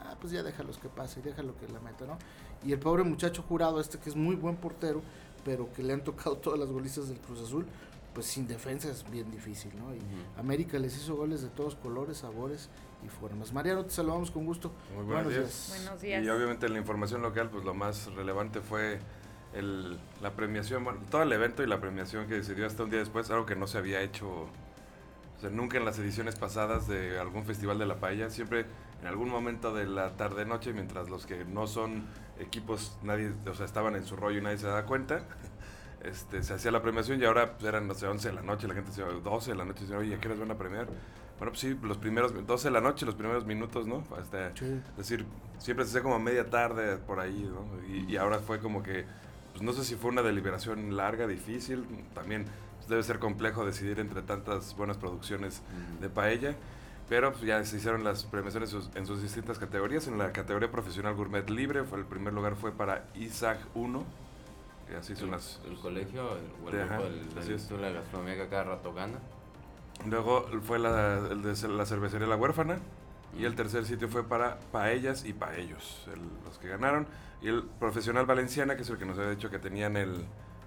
ah, 0.04 0.16
pues 0.20 0.34
ya 0.34 0.44
déjalos 0.44 0.78
que 0.78 0.90
pase, 0.90 1.22
déjalo 1.22 1.56
que 1.58 1.68
la 1.68 1.80
meta, 1.80 2.06
¿no? 2.06 2.18
Y 2.64 2.74
el 2.74 2.80
pobre 2.80 3.04
muchacho 3.04 3.44
jurado, 3.44 3.80
este 3.80 3.98
que 3.98 4.10
es 4.10 4.16
muy 4.16 4.36
buen 4.36 4.56
portero, 4.56 5.02
pero 5.44 5.72
que 5.74 5.84
le 5.84 5.94
han 5.94 6.04
tocado 6.04 6.38
todas 6.38 6.60
las 6.60 6.70
golizas 6.70 7.10
del 7.10 7.18
Cruz 7.18 7.42
Azul, 7.42 7.66
pues 8.14 8.26
sin 8.26 8.48
defensa 8.48 8.90
es 8.90 9.10
bien 9.10 9.32
difícil, 9.32 9.72
¿no? 9.78 9.96
Y 9.96 10.00
América 10.38 10.78
les 10.78 10.96
hizo 10.98 11.16
goles 11.16 11.42
de 11.42 11.50
todos 11.50 11.76
colores, 11.76 12.18
sabores 12.18 12.70
y 13.06 13.10
formas. 13.10 13.54
Mariano, 13.54 13.86
te 13.86 13.92
saludamos 13.92 14.32
con 14.32 14.46
gusto. 14.46 14.72
Muy 14.96 15.06
buenos, 15.06 15.34
días. 15.34 15.76
Buenos 15.78 16.02
días. 16.02 16.24
Y 16.24 16.30
obviamente 16.30 16.66
en 16.66 16.74
la 16.74 16.80
información 16.80 17.22
local, 17.22 17.50
pues 17.50 17.64
lo 17.64 17.74
más 17.74 18.14
relevante 18.14 18.60
fue 18.60 19.00
el, 19.54 19.98
la 20.22 20.34
premiación, 20.34 20.84
bueno, 20.84 21.00
todo 21.10 21.24
el 21.24 21.32
evento 21.32 21.64
y 21.64 21.68
la 21.68 21.80
premiación 21.80 22.28
que 22.28 22.36
decidió 22.36 22.66
hasta 22.66 22.84
un 22.84 22.90
día 22.90 23.00
después, 23.00 23.30
algo 23.32 23.46
que 23.46 23.56
no 23.56 23.68
se 23.68 23.78
había 23.78 24.02
hecho, 24.02 24.28
o 24.30 25.40
sea, 25.40 25.50
nunca 25.50 25.78
en 25.78 25.86
las 25.86 25.98
ediciones 26.00 26.36
pasadas 26.36 26.88
de 26.88 27.20
algún 27.20 27.46
festival 27.46 27.80
de 27.80 27.86
la 27.86 28.00
paella, 28.00 28.30
siempre 28.30 28.66
en 29.02 29.08
algún 29.08 29.30
momento 29.30 29.74
de 29.74 29.88
la 29.88 30.16
tarde-noche, 30.16 30.74
mientras 30.74 31.10
los 31.10 31.26
que 31.26 31.44
no 31.46 31.66
son 31.68 32.06
equipos, 32.42 32.98
nadie, 33.04 33.32
o 33.50 33.54
sea, 33.54 33.66
estaban 33.66 33.96
en 33.96 34.06
su 34.06 34.16
rollo 34.16 34.40
y 34.40 34.42
nadie 34.42 34.58
se 34.58 34.68
daba 34.68 34.86
cuenta, 34.86 35.24
este, 36.04 36.44
se 36.44 36.54
hacía 36.54 36.72
la 36.72 36.82
premiación 36.82 37.22
y 37.22 37.26
ahora 37.26 37.54
pues, 37.54 37.66
eran, 37.66 37.88
no 37.88 37.94
sé, 37.94 38.08
11 38.08 38.30
de 38.30 38.34
la 38.34 38.42
noche, 38.42 38.68
la 38.68 38.74
gente 38.74 38.90
decía 38.90 39.06
12 39.06 39.52
de 39.52 39.58
la 39.58 39.66
noche, 39.66 39.82
decía, 39.82 39.98
oye, 39.98 40.18
¿qué 40.20 40.30
les 40.30 40.40
van 40.40 40.52
a 40.52 40.58
premiar? 40.58 40.88
Bueno, 41.38 41.54
pues 41.54 41.60
sí, 41.60 41.78
los 41.82 41.98
primeros, 41.98 42.46
12 42.46 42.68
de 42.68 42.72
la 42.72 42.82
noche, 42.82 43.06
los 43.06 43.16
primeros 43.16 43.46
minutos, 43.46 43.88
¿no? 43.88 44.04
Hasta, 44.18 44.50
Es 44.50 44.98
decir, 44.98 45.26
siempre 45.58 45.86
se 45.86 45.90
hacía 45.92 46.04
como 46.04 46.16
a 46.16 46.20
media 46.20 46.50
tarde 46.50 46.98
por 46.98 47.20
ahí, 47.20 47.50
¿no? 47.52 47.66
Y, 47.88 48.16
ahora 48.18 48.40
fue 48.40 48.60
como 48.60 48.84
que, 48.84 49.06
pues 49.52 49.64
no 49.64 49.74
sé 49.74 49.84
si 49.84 49.96
fue 49.96 50.12
una 50.12 50.22
deliberación 50.22 50.96
larga, 50.96 51.26
difícil, 51.28 51.86
también 52.14 52.46
pues, 52.78 52.90
debe 52.90 53.02
ser 53.04 53.20
complejo 53.20 53.66
decidir 53.66 54.00
entre 54.00 54.22
tantas 54.22 54.76
buenas 54.76 54.98
producciones 54.98 55.62
de 56.00 56.10
paella. 56.10 56.56
Pero 57.12 57.34
pues, 57.34 57.44
ya 57.44 57.62
se 57.66 57.76
hicieron 57.76 58.06
las 58.06 58.24
premiaciones 58.24 58.74
en 58.96 59.06
sus, 59.06 59.22
distintas 59.22 59.60
categorías. 59.60 60.08
En 60.08 60.18
la 60.18 60.32
categoría 60.32 60.72
profesional 60.72 61.14
gourmet 61.14 61.50
libre, 61.50 61.84
fue 61.84 62.00
el 62.00 62.06
primer 62.06 62.32
lugar 62.32 62.56
fue 62.56 62.72
para 62.72 63.04
Isaac 63.16 63.60
1. 63.76 64.02
Que 64.88 64.96
así 64.96 65.18
son 65.18 65.32
las... 65.32 65.60
El 65.68 65.76
colegio, 65.76 66.38
el, 66.38 66.74
el 66.74 66.88
grupo 66.88 67.04
del, 67.04 67.82
la 67.82 67.90
gastronomía 67.90 68.36
que 68.36 68.48
cada 68.48 68.64
rato 68.64 68.94
gana. 68.94 69.20
Luego 70.06 70.48
fue 70.64 70.80
la, 70.80 71.18
el 71.32 71.42
de 71.42 71.68
la 71.68 71.86
cervecería 71.86 72.28
La 72.28 72.38
Huérfana. 72.38 72.80
Y 73.38 73.44
el 73.44 73.56
tercer 73.56 73.84
sitio 73.84 74.08
fue 74.08 74.24
para 74.24 74.58
Paellas 74.72 75.26
y 75.26 75.34
Paellos, 75.34 76.08
los 76.46 76.60
que 76.60 76.70
ganaron. 76.70 77.08
Y 77.42 77.50
el 77.50 77.64
profesional 77.64 78.26
Valenciana, 78.26 78.78
que 78.78 78.84
es 78.84 78.90
el 78.90 78.98
que 78.98 79.06
nos 79.06 79.18
había 79.18 79.32
dicho 79.32 79.50
que 79.50 79.60
tenían 79.60 79.98
el, 79.98 80.24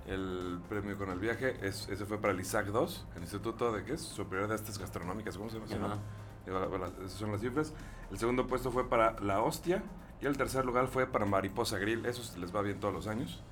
el 0.06 0.60
premio 0.68 0.98
con 0.98 1.08
el 1.08 1.20
viaje, 1.20 1.56
es, 1.62 1.88
ese 1.88 2.04
fue 2.04 2.18
para 2.18 2.34
el 2.34 2.40
ISAC 2.40 2.66
2, 2.66 3.06
el 3.16 3.22
Instituto 3.22 3.72
de 3.72 3.82
¿qué 3.84 3.94
es? 3.94 4.02
Superior 4.02 4.46
de 4.46 4.56
Artes 4.56 4.76
Gastronómicas, 4.78 5.38
¿cómo 5.38 5.48
se 5.48 5.58
llama? 5.58 5.98
Esas 6.46 7.12
son 7.12 7.32
las 7.32 7.40
cifras. 7.40 7.72
El 8.10 8.18
segundo 8.18 8.46
puesto 8.46 8.70
fue 8.70 8.88
para 8.88 9.18
La 9.20 9.42
Hostia 9.42 9.82
y 10.20 10.26
el 10.26 10.36
tercer 10.36 10.64
lugar 10.64 10.88
fue 10.88 11.06
para 11.06 11.26
Mariposa 11.26 11.78
Grill. 11.78 12.06
Eso 12.06 12.38
les 12.38 12.54
va 12.54 12.62
bien 12.62 12.80
todos 12.80 12.94
los 12.94 13.06
años. 13.06 13.42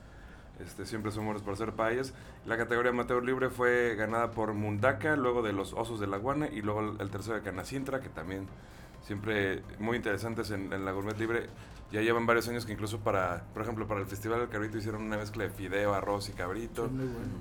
Este, 0.61 0.87
siempre 0.87 1.11
son 1.11 1.24
buenos 1.24 1.42
por 1.42 1.55
hacer 1.55 1.72
paellas. 1.72 2.14
La 2.46 2.57
categoría 2.57 2.90
amateur 2.90 3.24
libre 3.24 3.50
fue 3.50 3.94
ganada 3.96 4.31
por 4.31 4.52
Mundaka, 4.52 5.16
luego 5.16 5.42
de 5.42 5.52
los 5.52 5.72
Osos 5.72 5.98
de 5.98 6.07
la 6.07 6.18
Guana 6.18 6.48
y 6.48 6.62
luego 6.62 6.96
el 6.98 7.11
tercero 7.11 7.37
de 7.37 7.42
Canacintra, 7.42 8.00
que 8.00 8.09
también 8.09 8.46
siempre 9.02 9.62
muy 9.78 9.96
interesantes 9.96 10.50
en, 10.50 10.72
en, 10.72 10.85
la 10.85 10.92
gourmet 10.92 11.18
libre. 11.18 11.48
Ya 11.90 12.00
llevan 12.00 12.24
varios 12.24 12.48
años 12.48 12.64
que 12.64 12.72
incluso 12.72 13.00
para, 13.00 13.44
por 13.52 13.62
ejemplo, 13.62 13.87
para 13.87 14.00
el 14.00 14.07
Festival 14.07 14.40
del 14.40 14.48
Cabrito 14.48 14.78
hicieron 14.78 15.02
una 15.02 15.18
mezcla 15.18 15.44
de 15.44 15.50
fideo, 15.50 15.92
arroz 15.92 16.31
y 16.31 16.33
cabrito. 16.33 16.88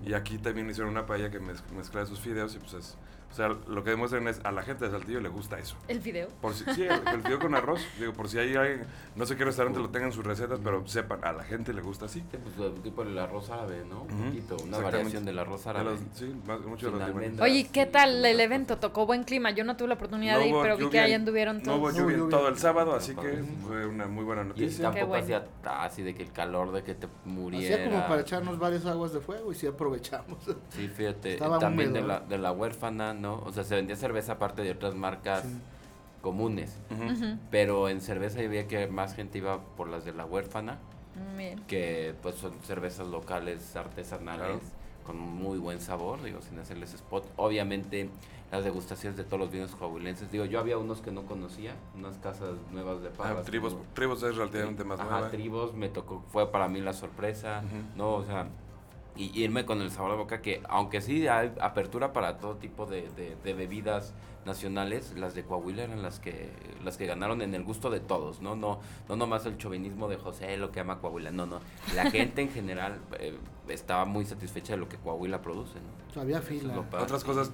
Y 0.05 0.13
aquí 0.13 0.39
también 0.39 0.69
hicieron 0.69 0.91
una 0.91 1.05
paella 1.05 1.31
que 1.31 1.39
mezcla 1.39 2.05
sus 2.05 2.19
fideos 2.19 2.55
y 2.55 2.59
pues 2.59 2.73
es 2.73 2.97
O 3.31 3.33
sea, 3.33 3.47
lo 3.47 3.83
que 3.83 3.91
demuestran 3.91 4.27
es 4.27 4.41
a 4.43 4.51
la 4.51 4.61
gente 4.61 4.85
de 4.85 4.91
Saltillo 4.91 5.21
le 5.21 5.29
gusta 5.29 5.57
eso. 5.57 5.77
¿El 5.87 5.99
video? 5.99 6.27
Por 6.41 6.53
si, 6.53 6.65
sí, 6.75 6.83
el, 6.83 7.21
video 7.21 7.39
con 7.39 7.55
arroz. 7.55 7.81
Digo, 7.97 8.11
por 8.11 8.27
si 8.27 8.37
hay 8.37 8.55
alguien, 8.55 8.85
no 9.15 9.25
sé 9.25 9.37
qué 9.37 9.45
restaurante 9.45 9.79
lo 9.79 9.89
tengan 9.89 10.11
sus 10.11 10.25
recetas, 10.25 10.59
pero 10.61 10.85
sepan, 10.85 11.23
a 11.23 11.31
la 11.31 11.43
gente 11.43 11.73
le 11.73 11.81
gusta 11.81 12.05
así. 12.05 12.19
Sí, 12.31 12.37
pues 12.57 12.83
tipo 12.83 13.03
el 13.03 13.17
arroz 13.17 13.49
árabe, 13.49 13.83
¿no? 13.89 14.01
Un 14.01 14.25
poquito, 14.25 14.57
una 14.63 14.79
variación 14.79 15.23
del 15.23 15.39
arroz 15.39 15.65
árabe. 15.65 15.97
sí, 16.13 16.35
mucho 16.65 16.91
de 16.91 16.99
los 16.99 17.39
Oye, 17.41 17.69
¿qué 17.71 17.85
tal 17.85 18.23
el 18.25 18.39
evento? 18.39 18.77
¿Tocó 18.77 19.05
buen 19.05 19.23
clima? 19.23 19.51
Yo 19.51 19.63
no 19.63 19.77
tuve 19.77 19.89
la 19.89 19.93
oportunidad 19.95 20.37
de 20.37 20.47
ir, 20.47 20.55
pero 20.61 20.77
vi 20.77 20.89
que 20.89 20.99
ahí 20.99 21.13
anduvieron 21.13 21.61
todos. 21.61 21.77
No 21.77 21.81
hubo 21.81 21.91
lluvia 21.91 22.17
todo 22.29 22.49
el 22.49 22.57
sábado, 22.57 22.95
así 22.95 23.15
que 23.15 23.43
fue 23.65 23.85
una 23.85 24.07
muy 24.07 24.25
buena 24.25 24.43
noticia. 24.43 24.89
Y 24.89 24.91
tampoco 24.91 25.15
hacía 25.15 25.45
así 25.63 26.03
de 26.03 26.13
que 26.13 26.23
el 26.23 26.31
calor 26.31 26.71
de 26.73 26.83
que 26.83 26.95
te 26.95 27.07
muriera. 27.25 27.75
Hacía 27.75 27.89
como 27.89 28.07
para 28.07 28.21
echarnos 28.21 28.59
varias 28.59 28.85
aguas 28.85 29.13
de 29.13 29.21
fuego 29.21 29.51
y 29.51 29.55
sí 29.55 29.67
aprovechamos. 29.67 30.37
Sí, 30.69 30.87
fíjate. 30.87 31.37
También 31.37 31.93
de 31.93 32.01
la, 32.01 32.19
de 32.19 32.37
la 32.37 32.51
huérfana, 32.51 33.13
¿no? 33.21 33.41
O 33.45 33.53
sea, 33.53 33.63
se 33.63 33.75
vendía 33.75 33.95
cerveza 33.95 34.33
aparte 34.33 34.63
de 34.63 34.71
otras 34.71 34.95
marcas 34.95 35.45
comunes. 36.21 36.77
Pero 37.49 37.89
en 37.89 38.01
cerveza 38.01 38.41
yo 38.41 38.49
veía 38.49 38.67
que 38.67 38.87
más 38.87 39.15
gente 39.15 39.37
iba 39.37 39.61
por 39.75 39.87
las 39.87 40.03
de 40.05 40.13
la 40.13 40.25
huérfana. 40.25 40.79
Que 41.67 42.15
pues 42.21 42.35
son 42.35 42.53
cervezas 42.63 43.07
locales, 43.07 43.75
artesanales, 43.75 44.61
con 45.05 45.19
muy 45.19 45.57
buen 45.57 45.79
sabor, 45.79 46.21
digo, 46.23 46.41
sin 46.41 46.59
hacerles 46.59 46.93
spot. 46.93 47.25
Obviamente 47.37 48.09
las 48.51 48.65
degustaciones 48.65 49.17
de 49.17 49.23
todos 49.23 49.39
los 49.39 49.51
vinos 49.51 49.73
coahuilenses. 49.75 50.29
Digo, 50.29 50.43
yo 50.45 50.59
había 50.59 50.77
unos 50.77 50.99
que 50.99 51.11
no 51.11 51.23
conocía, 51.23 51.73
unas 51.95 52.17
casas 52.17 52.55
nuevas 52.71 53.01
de 53.01 53.09
pavas. 53.09 53.37
Ah, 53.39 53.43
tribos, 53.43 53.77
tribos 53.93 54.21
es 54.23 54.35
relativamente 54.35 54.83
más 54.83 54.99
Ajá, 54.99 55.29
Tribos 55.29 55.73
me 55.73 55.87
tocó, 55.87 56.21
fue 56.31 56.51
para 56.51 56.67
mí 56.67 56.81
la 56.81 56.93
sorpresa, 56.93 57.63
¿no? 57.95 58.15
O 58.15 58.25
sea, 58.25 58.47
y 59.15 59.37
irme 59.39 59.65
con 59.65 59.81
el 59.81 59.91
sabor 59.91 60.11
de 60.11 60.17
boca 60.17 60.41
que 60.41 60.61
aunque 60.69 61.01
sí 61.01 61.27
hay 61.27 61.51
apertura 61.59 62.13
para 62.13 62.37
todo 62.37 62.55
tipo 62.55 62.85
de, 62.85 63.09
de, 63.43 63.53
bebidas 63.53 64.13
nacionales 64.45 65.13
las 65.17 65.35
de 65.35 65.43
Coahuila 65.43 65.83
eran 65.83 66.01
las 66.01 66.19
que 66.19 66.49
las 66.83 66.97
que 66.97 67.05
ganaron 67.05 67.41
en 67.41 67.53
el 67.53 67.63
gusto 67.63 67.89
de 67.89 67.99
todos 67.99 68.41
no 68.41 68.55
no 68.55 68.79
no 69.09 69.15
nomás 69.15 69.45
el 69.45 69.57
chauvinismo 69.57 70.07
de 70.07 70.17
José 70.17 70.55
lo 70.57 70.71
que 70.71 70.79
ama 70.79 70.99
Coahuila 70.99 71.31
no 71.31 71.45
no. 71.45 71.59
La 71.93 72.09
gente 72.09 72.41
en 72.41 72.49
general 72.49 72.99
eh, 73.19 73.37
estaba 73.67 74.05
muy 74.05 74.25
satisfecha 74.25 74.73
de 74.73 74.79
lo 74.79 74.87
que 74.87 74.97
Coahuila 74.97 75.41
produce 75.41 75.79
no 76.15 76.21
había 76.21 76.41
fila. 76.41 76.79
otras 76.79 77.23
cosas 77.23 77.51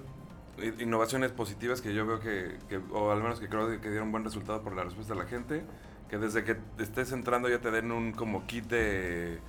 innovaciones 0.80 1.32
positivas 1.32 1.82
que 1.82 1.94
yo 1.94 2.06
veo 2.06 2.20
que, 2.20 2.58
que, 2.70 2.78
o 2.92 3.12
al 3.12 3.22
menos 3.22 3.40
que 3.40 3.50
creo 3.50 3.82
que 3.82 3.90
dieron 3.90 4.12
buen 4.12 4.24
resultado 4.24 4.62
por 4.62 4.76
la 4.76 4.84
respuesta 4.84 5.14
de 5.14 5.20
la 5.20 5.26
gente 5.26 5.64
que 6.10 6.18
desde 6.18 6.44
que 6.44 6.58
estés 6.80 7.12
entrando 7.12 7.50
ya 7.50 7.60
te 7.60 7.72
den 7.72 7.92
un 7.92 8.14
como 8.14 8.46
kit 8.48 8.66
de 8.66 9.40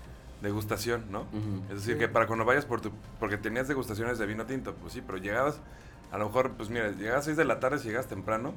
degustación, 0.42 1.05
¿no? 1.11 1.27
Es 1.68 1.77
decir, 1.77 1.98
que 1.98 2.09
para 2.09 2.27
cuando 2.27 2.44
vayas 2.44 2.64
por 2.64 2.81
tu... 2.81 2.90
Porque 3.18 3.37
tenías 3.37 3.68
degustaciones 3.68 4.18
de 4.18 4.27
vino 4.27 4.46
tinto, 4.46 4.74
pues 4.74 4.92
sí, 4.92 5.03
pero 5.05 5.18
llegabas, 5.18 5.61
a 6.12 6.18
lo 6.18 6.27
mejor, 6.27 6.53
pues 6.53 6.70
mira, 6.70 6.90
llegabas 6.90 7.22
a 7.22 7.24
6 7.24 7.37
de 7.37 7.44
la 7.44 7.61
tarde, 7.61 7.79
si 7.79 7.88
llegas 7.88 8.07
temprano, 8.07 8.55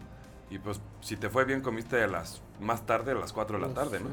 y 0.51 0.59
pues 0.59 0.81
si 0.99 1.15
te 1.15 1.29
fue 1.29 1.45
bien 1.45 1.61
comiste 1.61 2.03
a 2.03 2.07
las 2.07 2.41
más 2.59 2.85
tarde, 2.85 3.13
a 3.13 3.15
las 3.15 3.31
4 3.31 3.57
de 3.57 3.67
la 3.67 3.73
tarde, 3.73 4.01
¿no? 4.01 4.09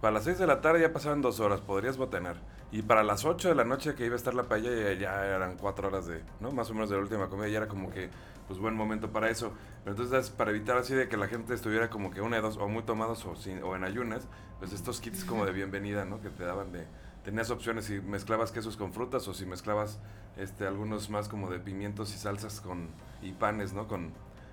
Para 0.00 0.14
las 0.14 0.24
6 0.24 0.40
de 0.40 0.46
la 0.48 0.60
tarde 0.60 0.80
ya 0.80 0.92
pasaban 0.92 1.22
dos 1.22 1.38
horas, 1.38 1.60
podrías 1.60 1.96
botanar. 1.96 2.38
Y 2.72 2.82
para 2.82 3.04
las 3.04 3.24
8 3.24 3.50
de 3.50 3.54
la 3.54 3.64
noche 3.64 3.94
que 3.94 4.04
iba 4.04 4.14
a 4.14 4.16
estar 4.16 4.34
la 4.34 4.42
paella 4.42 4.92
ya, 4.94 5.24
eran 5.24 5.56
4 5.56 5.86
horas 5.86 6.06
de, 6.08 6.24
¿no? 6.40 6.50
Más 6.50 6.68
o 6.70 6.74
menos 6.74 6.90
de 6.90 6.96
la 6.96 7.02
última 7.02 7.28
comida, 7.28 7.46
ya 7.46 7.58
era 7.58 7.68
como 7.68 7.88
que, 7.92 8.10
pues 8.48 8.58
buen 8.58 8.74
momento 8.74 9.12
para 9.12 9.30
eso. 9.30 9.52
Pero 9.84 9.96
entonces 9.96 10.30
para 10.30 10.50
evitar 10.50 10.76
así 10.76 10.92
de 10.92 11.08
que 11.08 11.16
la 11.16 11.28
gente 11.28 11.54
estuviera 11.54 11.88
como 11.88 12.10
que 12.10 12.20
una 12.20 12.34
de 12.36 12.42
dos, 12.42 12.56
o 12.56 12.66
muy 12.66 12.82
tomados 12.82 13.24
o, 13.24 13.36
sin, 13.36 13.62
o 13.62 13.76
en 13.76 13.84
ayunas, 13.84 14.26
pues 14.58 14.72
estos 14.72 15.00
kits 15.00 15.24
como 15.24 15.46
de 15.46 15.52
bienvenida, 15.52 16.04
¿no? 16.04 16.20
Que 16.20 16.30
te 16.30 16.42
daban 16.42 16.72
de 16.72 16.84
tenías 17.24 17.50
opciones 17.50 17.84
si 17.84 18.00
mezclabas 18.00 18.50
quesos 18.50 18.76
con 18.76 18.92
frutas 18.92 19.28
o 19.28 19.34
si 19.34 19.46
mezclabas 19.46 20.00
este 20.36 20.66
algunos 20.66 21.10
más 21.10 21.28
como 21.28 21.50
de 21.50 21.60
pimientos 21.60 22.14
y 22.14 22.18
salsas 22.18 22.60
con 22.60 22.88
y 23.22 23.32
panes, 23.32 23.72
¿no? 23.72 23.86
Con, 23.86 24.12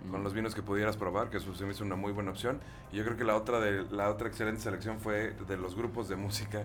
con 0.10 0.24
los 0.24 0.34
vinos 0.34 0.56
que 0.56 0.62
pudieras 0.62 0.98
probar, 0.98 1.30
que 1.30 1.38
eso 1.38 1.54
se 1.56 1.66
me 1.66 1.72
hizo 1.72 1.84
una 1.84 1.96
muy 1.96 2.12
buena 2.12 2.32
opción. 2.32 2.60
Y 2.92 2.98
yo 2.98 3.04
creo 3.04 3.18
que 3.18 3.24
la 3.24 3.36
otra 3.36 3.60
de 3.60 3.84
la 3.92 4.10
otra 4.10 4.28
excelente 4.28 4.62
selección 4.62 5.00
fue 5.00 5.34
de 5.48 5.58
los 5.58 5.76
grupos 5.76 6.10
de 6.10 6.16
música. 6.16 6.64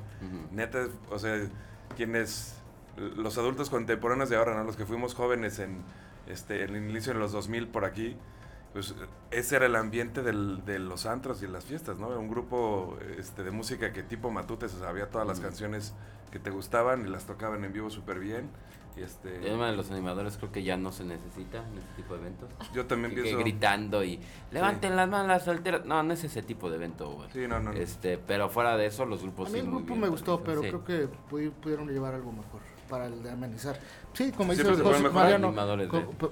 Neta, 0.51 0.87
o 1.11 1.19
sea, 1.19 1.39
quienes 1.97 2.57
los 2.97 3.39
adultos 3.39 3.71
contemporáneos 3.71 4.29
de 4.29 4.37
ahora, 4.37 4.55
¿no? 4.55 4.65
Los 4.65 4.77
que 4.77 4.85
fuimos 4.87 5.15
jóvenes 5.15 5.59
en 5.59 5.83
este 6.27 6.63
el 6.63 6.77
inicio 6.77 7.13
de 7.13 7.19
los 7.19 7.33
2000 7.33 7.69
por 7.69 7.85
aquí, 7.85 8.17
pues 8.73 8.95
ese 9.31 9.57
era 9.57 9.67
el 9.67 9.77
ambiente 9.77 10.23
del, 10.23 10.65
de 10.65 10.79
los 10.79 11.07
antros 11.07 11.43
y 11.43 11.47
las 11.47 11.65
fiestas, 11.65 11.99
¿no? 11.99 12.09
Un 12.09 12.29
grupo 12.29 12.97
este, 13.19 13.43
de 13.43 13.51
música 13.51 13.93
que 13.93 14.03
tipo 14.03 14.31
matute 14.31 14.69
se 14.69 14.79
sabía 14.79 15.11
todas 15.11 15.27
las 15.27 15.41
canciones 15.41 15.95
que 16.31 16.39
te 16.39 16.51
gustaban 16.51 17.07
y 17.07 17.11
las 17.11 17.27
tocaban 17.27 17.65
en 17.65 17.73
vivo 17.73 17.91
súper 17.91 18.19
bien. 18.19 18.49
Y 18.97 19.03
este... 19.03 19.37
El 19.37 19.45
tema 19.45 19.71
de 19.71 19.77
los 19.77 19.91
animadores 19.91 20.37
creo 20.37 20.53
que 20.53 20.63
ya 20.63 20.77
no 20.77 20.93
se 20.93 21.05
necesita 21.05 21.59
en 21.67 21.79
este 21.79 21.95
tipo 21.97 22.15
de 22.15 22.21
eventos. 22.21 22.51
Yo 22.75 22.87
también 22.87 23.15
pienso... 23.15 23.39
gritando 23.39 24.05
y 24.05 24.21
levanten 24.51 24.97
las 24.97 25.09
manos 25.09 25.29
las 25.29 25.45
solteras. 25.45 25.85
No, 25.85 26.03
no 26.03 26.13
es 26.13 26.25
ese 26.25 26.43
tipo 26.43 26.69
de 26.71 26.77
evento, 26.77 27.11
güey. 27.11 27.31
Sí, 27.33 27.47
no, 27.49 27.61
no, 27.61 27.73
Este, 27.73 28.19
pero 28.19 28.49
fuera 28.49 28.77
de 28.77 28.87
eso, 28.87 29.07
los 29.07 29.23
grupos 29.23 29.49
A 29.49 29.53
mí 29.53 29.61
el 29.61 29.67
grupo 29.67 29.95
me 29.97 30.09
gustó, 30.09 30.43
pero 30.43 30.61
creo 30.61 30.85
que 30.85 31.09
pudieron 31.29 31.89
llevar 31.89 32.15
algo 32.15 32.33
mejor 32.33 32.61
para 32.89 33.07
el 33.07 33.23
de 33.23 33.31
amenizar. 33.31 33.79
Sí, 34.15 34.31
como 34.33 34.53
dice 34.53 34.65
José 34.65 35.09
Mariano, 35.09 35.55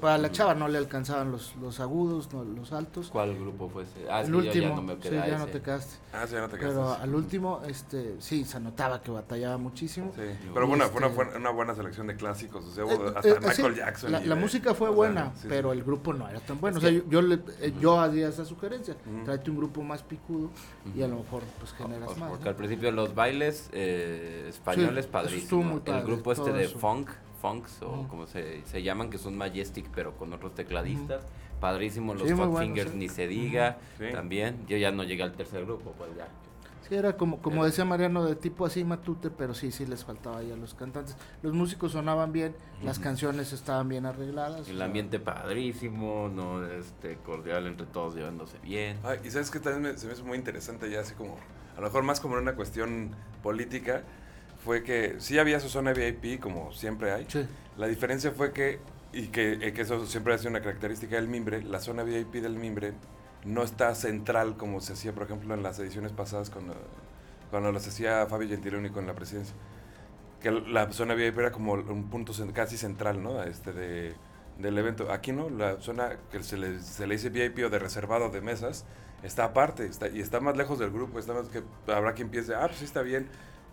para 0.01 0.19
la 0.19 0.31
chava 0.31 0.55
no 0.55 0.69
le 0.69 0.79
alcanzaban 0.79 1.33
los, 1.33 1.55
los 1.57 1.81
agudos, 1.81 2.33
no, 2.33 2.45
los 2.45 2.73
altos. 2.73 3.09
¿Cuál 3.11 3.35
grupo 3.39 3.71
fue 3.71 3.85
ese? 3.85 4.11
Ah, 4.11 4.21
el 4.21 4.35
último, 4.35 4.69
ya 4.69 4.75
no 4.75 4.83
me 4.83 4.97
sí, 5.01 5.11
ya 5.11 5.39
no 5.39 5.47
te 5.47 5.63
quedaste. 5.63 5.97
Ah, 6.13 6.27
sí, 6.27 6.35
ya 6.35 6.41
no 6.41 6.49
te 6.49 6.59
quedaste. 6.59 6.79
Pero 6.79 6.95
al 6.95 7.15
último, 7.15 7.63
este, 7.67 8.17
sí, 8.19 8.45
se 8.45 8.61
notaba 8.61 9.01
que 9.01 9.11
batallaba 9.11 9.57
muchísimo. 9.57 10.13
Sí, 10.15 10.23
pero 10.53 10.67
bueno, 10.67 10.85
fue 10.89 10.99
una, 10.99 11.23
este 11.23 11.39
una, 11.39 11.51
buena 11.51 11.75
selección 11.75 12.07
de 12.07 12.17
clásicos, 12.17 12.65
o 12.65 12.71
sea, 12.71 12.85
hubo 12.85 13.09
eh, 13.09 13.13
hasta 13.17 13.29
eh, 13.29 13.39
Michael 13.41 13.75
Jackson. 13.75 14.13
La, 14.13 14.35
música 14.35 14.75
fue 14.75 14.91
buena, 14.91 15.33
pero 15.49 15.73
el 15.73 15.83
grupo 15.83 16.13
no 16.13 16.29
era 16.29 16.41
tan 16.41 16.61
bueno. 16.61 16.79
o 16.79 16.81
sea, 16.81 16.91
yo, 16.91 17.03
yo, 17.09 17.23
le, 17.23 17.41
eh, 17.61 17.73
yo 17.81 17.99
hacía 17.99 18.29
esa 18.29 18.45
sugerencia, 18.45 18.95
tráete 19.25 19.51
un 19.51 19.57
grupo 19.57 19.83
más 19.83 20.03
picudo 20.03 20.51
y 20.95 21.03
a 21.03 21.09
lo 21.09 21.17
mejor 21.17 21.43
pues 21.59 21.73
generas 21.73 22.17
más. 22.19 22.31
Porque 22.31 22.49
al 22.49 22.57
principio 22.57 22.91
los 22.93 23.15
bailes 23.15 23.71
españoles, 23.73 25.07
padrísimos. 25.07 25.81
El 25.87 26.03
grupo 26.03 26.33
este 26.33 26.53
de 26.53 26.69
funk 26.69 27.09
funks 27.41 27.83
o 27.83 28.07
como 28.09 28.27
se, 28.27 28.65
se, 28.67 28.83
llaman, 28.83 29.11
que 29.11 29.19
son 29.19 29.37
Majestic 29.37 29.87
pero 29.95 30.17
con 30.17 30.33
otros 30.33 30.55
tecladistas. 30.55 31.23
Padrísimos 31.61 32.19
los 32.19 32.33
Fat 32.33 32.59
Fingers, 32.59 32.95
ni 32.95 33.09
se 33.09 33.27
diga. 33.27 33.79
También, 34.13 34.67
yo 34.67 34.77
ya 34.77 34.91
no 34.91 35.05
llegué 35.05 35.23
al 35.23 35.33
tercer 35.33 35.65
grupo, 35.65 35.93
pues 35.97 36.11
ya. 36.17 36.27
Sí, 36.89 36.95
era 36.95 37.17
como, 37.17 37.41
como 37.43 37.65
decía 37.65 37.85
Mariano, 37.85 38.25
de 38.25 38.35
tipo 38.35 38.65
así 38.65 38.83
matute, 38.83 39.31
pero 39.31 39.55
sí, 39.55 39.71
sí 39.71 39.87
les 39.87 40.05
faltaba 40.05 40.43
ya 40.43 40.57
los 40.57 40.75
cantantes. 40.75 41.17
Los 41.43 41.53
músicos 41.53 41.93
sonaban 41.93 42.33
bien, 42.33 42.57
las 42.83 42.99
canciones 42.99 43.53
estaban 43.53 43.89
bien 43.89 44.07
arregladas. 44.07 44.69
El 44.69 44.81
ambiente 44.81 45.21
padrísimo, 45.21 46.31
no 46.35 46.67
este 46.67 47.17
cordial 47.17 47.67
entre 47.67 47.87
todos 47.87 48.17
llevándose 48.17 48.59
bien. 48.59 48.99
y 49.23 49.31
sabes 49.31 49.51
que 49.51 49.61
también 49.61 49.99
se 49.99 50.07
me 50.07 50.15
hizo 50.15 50.25
muy 50.25 50.39
interesante 50.39 50.91
ya 50.91 51.01
así 51.01 51.15
como, 51.15 51.37
a 51.77 51.81
lo 51.81 51.83
mejor 51.83 52.03
más 52.03 52.21
como 52.21 52.37
una 52.37 52.55
cuestión 52.57 53.11
política, 53.43 54.03
fue 54.65 54.83
que 54.83 55.17
sí 55.19 55.39
había 55.39 55.61
su 55.61 55.69
zona 55.69 55.93
VIP, 55.93 56.41
como 56.41 56.73
siempre 56.73 57.13
hay. 57.13 57.27
La 57.77 57.87
diferencia 57.87 58.31
fue 58.31 58.53
que, 58.53 58.79
y 59.13 59.29
que, 59.29 59.53
eh, 59.55 59.73
que, 59.73 59.83
eso 59.83 60.07
siempre 60.07 60.35
ha 60.35 60.39
sido 60.39 60.51
una 60.51 60.61
característica 60.61 61.17
del 61.17 61.29
Mimbre, 61.29 61.63
la 61.63 61.81
zona 61.81 62.03
VIP 62.03 62.35
del 62.35 62.57
Mimbre 62.57 62.93
no 63.45 63.63
está 63.63 63.95
central 63.95 64.57
como 64.57 64.81
se 64.81 64.93
hacía, 64.93 65.13
por 65.13 65.23
ejemplo, 65.25 65.55
en 65.55 65.63
las 65.63 65.79
ediciones 65.79 66.13
pasadas 66.13 66.51
cuando, 66.51 66.75
cuando 67.51 67.73
las 67.73 67.87
hacía 67.89 68.27
Fabio 68.27 68.49
Gentiloni 68.49 68.91
con 68.91 69.07
la 69.07 69.15
presidencia. 69.15 69.55
Que 70.43 70.51
la 70.51 70.91
zona 70.93 71.15
VIP 71.15 71.39
era 71.39 71.53
como 71.53 71.73
un 71.73 72.11
punto 72.11 72.33
casi 72.53 72.77
central, 72.77 73.23
¿no? 73.23 73.43
Este 73.43 73.73
de, 73.73 74.15
del 74.59 74.77
evento. 74.77 75.11
Aquí 75.11 75.33
no, 75.33 75.49
la 75.51 75.81
zona 75.81 76.17
que 76.31 76.43
se 76.43 76.57
le, 76.57 76.81
se 76.81 77.07
le 77.07 77.15
dice 77.15 77.31
VIP 77.31 77.65
o 77.65 77.71
de 77.71 77.79
reservado 77.79 78.31
de 78.31 78.41
mesas 78.41 78.85
está 79.23 79.45
aparte 79.45 79.85
está, 79.85 80.09
y 80.09 80.21
está 80.21 80.41
más 80.41 80.57
lejos 80.57 80.79
del 80.79 80.91
grupo. 80.91 81.19
Está 81.19 81.35
más 81.35 81.49
que 81.49 81.63
habrá 81.93 82.15
quien 82.15 82.31
piense, 82.31 82.55
ah, 82.55 82.67
pues 82.67 82.79
sí 82.79 82.85
está 82.85 83.03
bien 83.03 83.29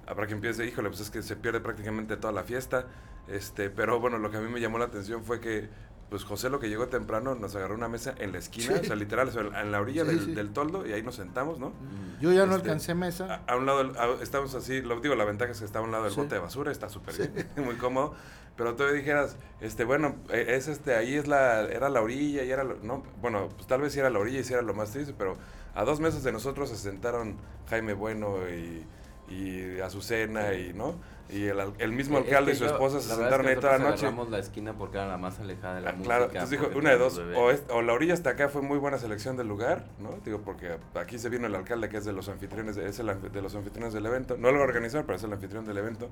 habrá 0.08 0.26
quien 0.26 0.42
piense, 0.42 0.66
híjole, 0.66 0.90
pues 0.90 1.02
es 1.02 1.12
que 1.12 1.22
se 1.22 1.36
pierde 1.36 1.60
prácticamente 1.60 2.18
toda 2.18 2.34
la 2.34 2.44
fiesta. 2.44 2.88
Este, 3.28 3.70
pero 3.70 4.00
bueno, 4.00 4.18
lo 4.18 4.32
que 4.32 4.38
a 4.38 4.42
mí 4.42 4.50
me 4.50 4.60
llamó 4.60 4.78
la 4.78 4.86
atención 4.86 5.24
fue 5.24 5.40
que 5.40 5.70
pues 6.10 6.24
José 6.24 6.50
lo 6.50 6.60
que 6.60 6.70
llegó 6.70 6.88
temprano 6.88 7.36
nos 7.36 7.56
agarró 7.56 7.76
una 7.76 7.90
mesa 7.90 8.16
en 8.18 8.32
la 8.32 8.38
esquina, 8.38 8.76
o 8.80 8.84
sea, 8.84 8.96
literal, 8.96 9.30
en 9.56 9.72
la 9.72 9.82
orilla 9.82 10.06
del, 10.06 10.52
toldo 10.52 10.88
y 10.88 10.94
ahí 10.94 11.04
nos 11.04 11.16
sentamos, 11.16 11.60
¿no? 11.60 11.70
Mm. 11.70 12.22
Yo 12.22 12.32
ya 12.32 12.46
no 12.46 12.56
este, 12.56 12.70
alcancé 12.70 12.96
mesa. 12.96 13.42
A, 13.46 13.58
un 13.58 13.66
lado, 13.66 14.22
estamos 14.22 14.56
así, 14.56 14.82
lo 14.82 15.00
digo, 15.02 15.16
la 15.16 15.26
ventaja 15.26 15.52
es 15.52 15.60
que 15.60 15.66
está 15.66 15.80
a 15.80 15.82
un 15.82 15.92
lado 15.92 16.06
del 16.06 16.14
bote 16.14 16.36
de 16.36 16.40
basura, 16.40 16.72
está 16.72 16.88
súper 16.88 17.18
bien, 17.18 17.50
muy 17.66 17.76
cómodo, 17.76 18.16
pero 18.56 18.76
tú 18.76 18.86
dijeras, 18.86 19.36
este, 19.60 19.84
bueno, 19.84 20.16
e, 20.30 20.56
es 20.56 20.70
este, 20.70 20.96
ahí 20.96 21.16
es 21.16 21.28
la, 21.28 21.64
era 21.64 21.90
la 21.90 22.02
orilla 22.02 22.44
y 22.44 22.52
era, 22.52 22.64
no, 22.64 23.04
bueno, 23.22 23.50
pues 23.56 23.68
tal 23.68 23.82
vez 23.82 23.92
sí 23.92 24.00
era 24.00 24.10
la 24.10 24.20
orilla 24.20 24.40
y 24.40 24.44
sí 24.46 24.54
era 24.54 24.62
lo 24.62 24.74
más 24.74 24.92
triste, 24.92 25.14
pero 25.18 25.36
a 25.76 25.84
dos 25.84 26.00
meses 26.00 26.24
de 26.24 26.32
nosotros 26.32 26.70
se 26.70 26.78
sentaron 26.78 27.36
Jaime 27.70 27.94
Bueno 27.94 28.50
y 28.50 28.86
y 29.28 29.80
Azucena 29.80 30.54
y 30.54 30.74
no 30.74 30.96
y 31.30 31.46
el, 31.46 31.74
el 31.78 31.92
mismo 31.92 32.18
alcalde 32.18 32.54
y 32.54 32.56
su 32.56 32.66
esposa 32.66 33.02
se 33.02 33.14
sentaron 33.14 33.48
ahí 33.48 33.56
toda 33.56 33.78
la 33.78 33.90
noche. 33.90 34.08
la 34.30 34.40
esquina 34.40 34.74
porque 34.74 34.98
era 34.98 35.08
la 35.08 35.18
más 35.18 35.40
alejada 35.40 35.76
de 35.76 35.82
la 35.82 35.90
ah, 35.90 35.96
Claro, 36.02 36.26
entonces 36.26 36.52
dijo, 36.52 36.70
una 36.76 36.92
de 36.92 36.98
dos, 36.98 37.20
o, 37.36 37.52
o, 37.74 37.82
la 37.82 37.94
orilla 37.94 38.14
hasta 38.14 38.32
acá 38.32 38.48
fue 38.48 38.62
muy 38.62 38.78
buena 38.78 38.98
selección 38.98 39.36
del 39.36 39.48
lugar, 39.48 39.86
¿no? 40.00 40.18
Digo, 40.24 40.42
porque 40.42 40.78
aquí 40.96 41.20
se 41.20 41.30
vino 41.30 41.48
el 41.48 41.56
alcalde 41.56 41.90
que 41.90 41.98
es 41.98 42.06
de 42.06 42.14
los 42.14 42.30
anfitriones, 42.30 42.78
es 42.78 43.00
el, 43.00 43.08
de 43.32 43.42
los 43.42 43.56
anfitriones 43.56 43.94
del 43.94 44.06
evento, 44.06 44.38
no 44.38 44.52
lo 44.52 44.62
organizó, 44.62 45.04
pero 45.06 45.18
es 45.18 45.24
el 45.24 45.34
anfitrión 45.34 45.66
del 45.66 45.78
evento. 45.78 46.10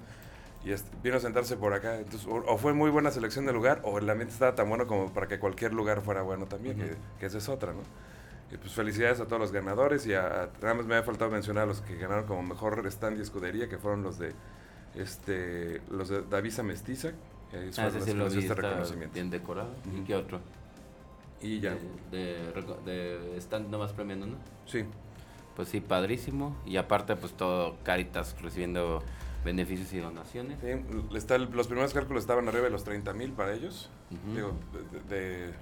y 0.65 0.73
vino 1.01 1.17
a 1.17 1.19
sentarse 1.19 1.55
por 1.55 1.73
acá. 1.73 1.97
Entonces, 1.97 2.27
o, 2.27 2.57
fue 2.57 2.73
muy 2.73 2.89
buena 2.89 3.09
selección 3.11 3.45
de 3.45 3.53
lugar, 3.53 3.79
o 3.83 3.97
el 3.99 4.09
ambiente 4.09 4.33
estaba 4.33 4.55
tan 4.55 4.67
bueno 4.67 4.85
como 4.85 5.13
para 5.13 5.27
que 5.27 5.39
cualquier 5.39 5.73
lugar 5.73 6.01
fuera 6.01 6.23
bueno 6.23 6.45
también, 6.45 6.97
que, 7.19 7.25
esa 7.25 7.37
es 7.37 7.47
otra, 7.47 7.71
¿no? 7.71 7.79
Y 8.51 8.57
pues 8.57 8.73
felicidades 8.73 9.19
a 9.19 9.25
todos 9.25 9.39
los 9.39 9.51
ganadores 9.51 10.05
y 10.05 10.13
a, 10.13 10.49
nada 10.61 10.75
más 10.75 10.85
me 10.85 10.95
había 10.95 11.05
faltado 11.05 11.31
mencionar 11.31 11.63
a 11.63 11.65
los 11.67 11.81
que 11.81 11.95
ganaron 11.95 12.25
como 12.25 12.43
mejor 12.43 12.85
stand 12.87 13.17
y 13.17 13.21
escudería, 13.21 13.67
que 13.67 13.77
fueron 13.77 14.03
los 14.03 14.19
de 14.19 14.33
este 14.95 15.81
los 15.89 16.09
de 16.09 16.21
Davisa 16.21 16.63
Mestiza. 16.63 17.13
Que 17.49 17.57
ah, 17.77 17.87
ese 17.87 18.01
sí 18.01 18.13
lo 18.13 18.29
vi, 18.29 18.39
este 18.39 18.53
reconocimiento. 18.53 19.13
bien 19.13 19.29
decorado. 19.29 19.69
¿Y 19.95 20.03
qué 20.03 20.15
otro? 20.15 20.41
Y 21.41 21.59
ya. 21.59 21.75
De, 22.11 22.51
de, 22.85 23.37
stand 23.37 23.69
nomás 23.69 23.93
premiando, 23.93 24.27
¿no? 24.27 24.35
Sí. 24.65 24.85
Pues 25.55 25.69
sí, 25.69 25.79
padrísimo. 25.79 26.55
Y 26.65 26.77
aparte, 26.77 27.15
pues 27.15 27.33
todo 27.33 27.77
Caritas 27.83 28.35
recibiendo 28.41 29.01
beneficios 29.45 29.93
y 29.93 29.99
donaciones. 29.99 30.59
Sí, 30.59 31.15
está 31.15 31.37
los 31.37 31.67
primeros 31.67 31.93
cálculos 31.93 32.23
estaban 32.23 32.47
arriba 32.49 32.65
de 32.65 32.71
los 32.71 32.83
30 32.83 33.13
mil 33.13 33.31
para 33.31 33.53
ellos. 33.53 33.89
Digo, 34.33 34.53
de, 35.07 35.53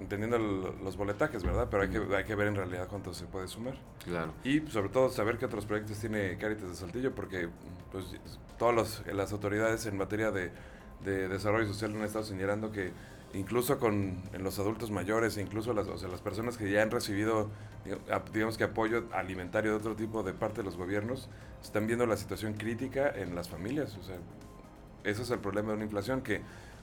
entendiendo 0.00 0.38
los 0.38 0.96
boletajes, 0.96 1.42
¿verdad? 1.44 1.68
Pero 1.70 1.82
hay, 1.82 1.90
que, 1.90 2.16
hay 2.16 2.24
que 2.24 2.34
ver 2.34 2.48
en 2.48 2.56
realidad 2.56 2.88
cuánto 2.88 3.14
se 3.14 3.26
puede 3.26 3.46
sumar. 3.46 3.74
Claro. 4.04 4.32
Y 4.42 4.60
sobre 4.68 4.88
todo 4.88 5.10
saber 5.10 5.38
qué 5.38 5.44
otros 5.44 5.66
proyectos 5.66 5.98
tiene 5.98 6.36
Caritas 6.38 6.68
de 6.68 6.74
Saltillo, 6.74 7.14
porque 7.14 7.48
pues 7.92 8.06
todas 8.58 9.04
las 9.06 9.32
autoridades 9.32 9.86
en 9.86 9.96
materia 9.96 10.30
de, 10.30 10.50
de 11.04 11.28
desarrollo 11.28 11.66
social 11.66 11.94
han 11.94 12.02
estado 12.02 12.24
señalando 12.24 12.72
que 12.72 12.92
incluso 13.34 13.78
con 13.78 14.22
en 14.32 14.42
los 14.42 14.58
adultos 14.58 14.90
mayores, 14.90 15.36
incluso 15.38 15.72
las, 15.72 15.86
o 15.86 15.98
sea, 15.98 16.08
las 16.08 16.20
personas 16.20 16.56
que 16.56 16.70
ya 16.70 16.82
han 16.82 16.90
recibido, 16.90 17.50
digamos 18.32 18.58
que 18.58 18.64
apoyo 18.64 19.04
alimentario 19.12 19.72
de 19.72 19.76
otro 19.76 19.94
tipo 19.94 20.22
de 20.22 20.32
parte 20.32 20.58
de 20.58 20.64
los 20.64 20.76
gobiernos, 20.76 21.28
están 21.62 21.86
viendo 21.86 22.06
la 22.06 22.16
situación 22.16 22.54
crítica 22.54 23.10
en 23.14 23.34
las 23.34 23.48
familias. 23.48 23.96
O 23.98 24.02
sea, 24.02 24.16
ese 25.04 25.22
es 25.22 25.30
el 25.30 25.38
problema 25.38 25.68
de 25.68 25.74
una 25.74 25.84
inflación 25.84 26.22
que 26.22 26.40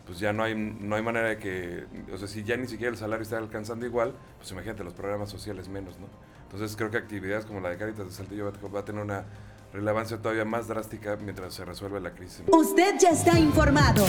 pues 0.07 0.19
ya 0.19 0.33
no 0.33 0.43
hay, 0.43 0.55
no 0.55 0.95
hay 0.95 1.03
manera 1.03 1.27
de 1.27 1.37
que, 1.37 1.85
o 2.11 2.17
sea, 2.17 2.27
si 2.27 2.43
ya 2.43 2.55
ni 2.57 2.67
siquiera 2.67 2.91
el 2.91 2.97
salario 2.97 3.21
está 3.21 3.37
alcanzando 3.37 3.85
igual, 3.85 4.13
pues 4.37 4.49
imagínate 4.51 4.83
los 4.83 4.93
programas 4.93 5.29
sociales 5.29 5.67
menos, 5.67 5.99
¿no? 5.99 6.07
Entonces 6.43 6.75
creo 6.77 6.89
que 6.89 6.97
actividades 6.97 7.45
como 7.45 7.59
la 7.59 7.69
de 7.69 7.77
Caritas 7.77 8.05
de 8.05 8.11
Saltillo 8.13 8.51
va 8.73 8.79
a 8.79 8.85
tener 8.85 9.03
una 9.03 9.25
relevancia 9.73 10.17
todavía 10.17 10.45
más 10.45 10.67
drástica 10.67 11.17
mientras 11.17 11.53
se 11.53 11.65
resuelve 11.65 11.99
la 11.99 12.11
crisis. 12.11 12.43
Usted 12.47 12.95
ya 12.99 13.09
está 13.09 13.37
informado. 13.37 14.05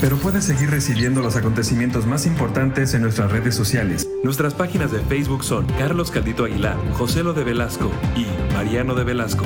Pero 0.00 0.16
puede 0.16 0.40
seguir 0.40 0.70
recibiendo 0.70 1.20
los 1.20 1.36
acontecimientos 1.36 2.06
más 2.06 2.26
importantes 2.26 2.94
en 2.94 3.02
nuestras 3.02 3.30
redes 3.30 3.54
sociales. 3.54 4.08
Nuestras 4.24 4.54
páginas 4.54 4.90
de 4.90 5.00
Facebook 5.00 5.44
son 5.44 5.66
Carlos 5.78 6.10
Caldito 6.10 6.44
Aguilar, 6.44 6.76
José 6.94 7.22
Lo 7.22 7.34
de 7.34 7.44
Velasco 7.44 7.90
y 8.16 8.26
Mariano 8.54 8.94
de 8.94 9.04
Velasco. 9.04 9.44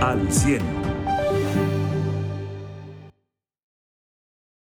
Al 0.00 0.32
100. 0.32 0.83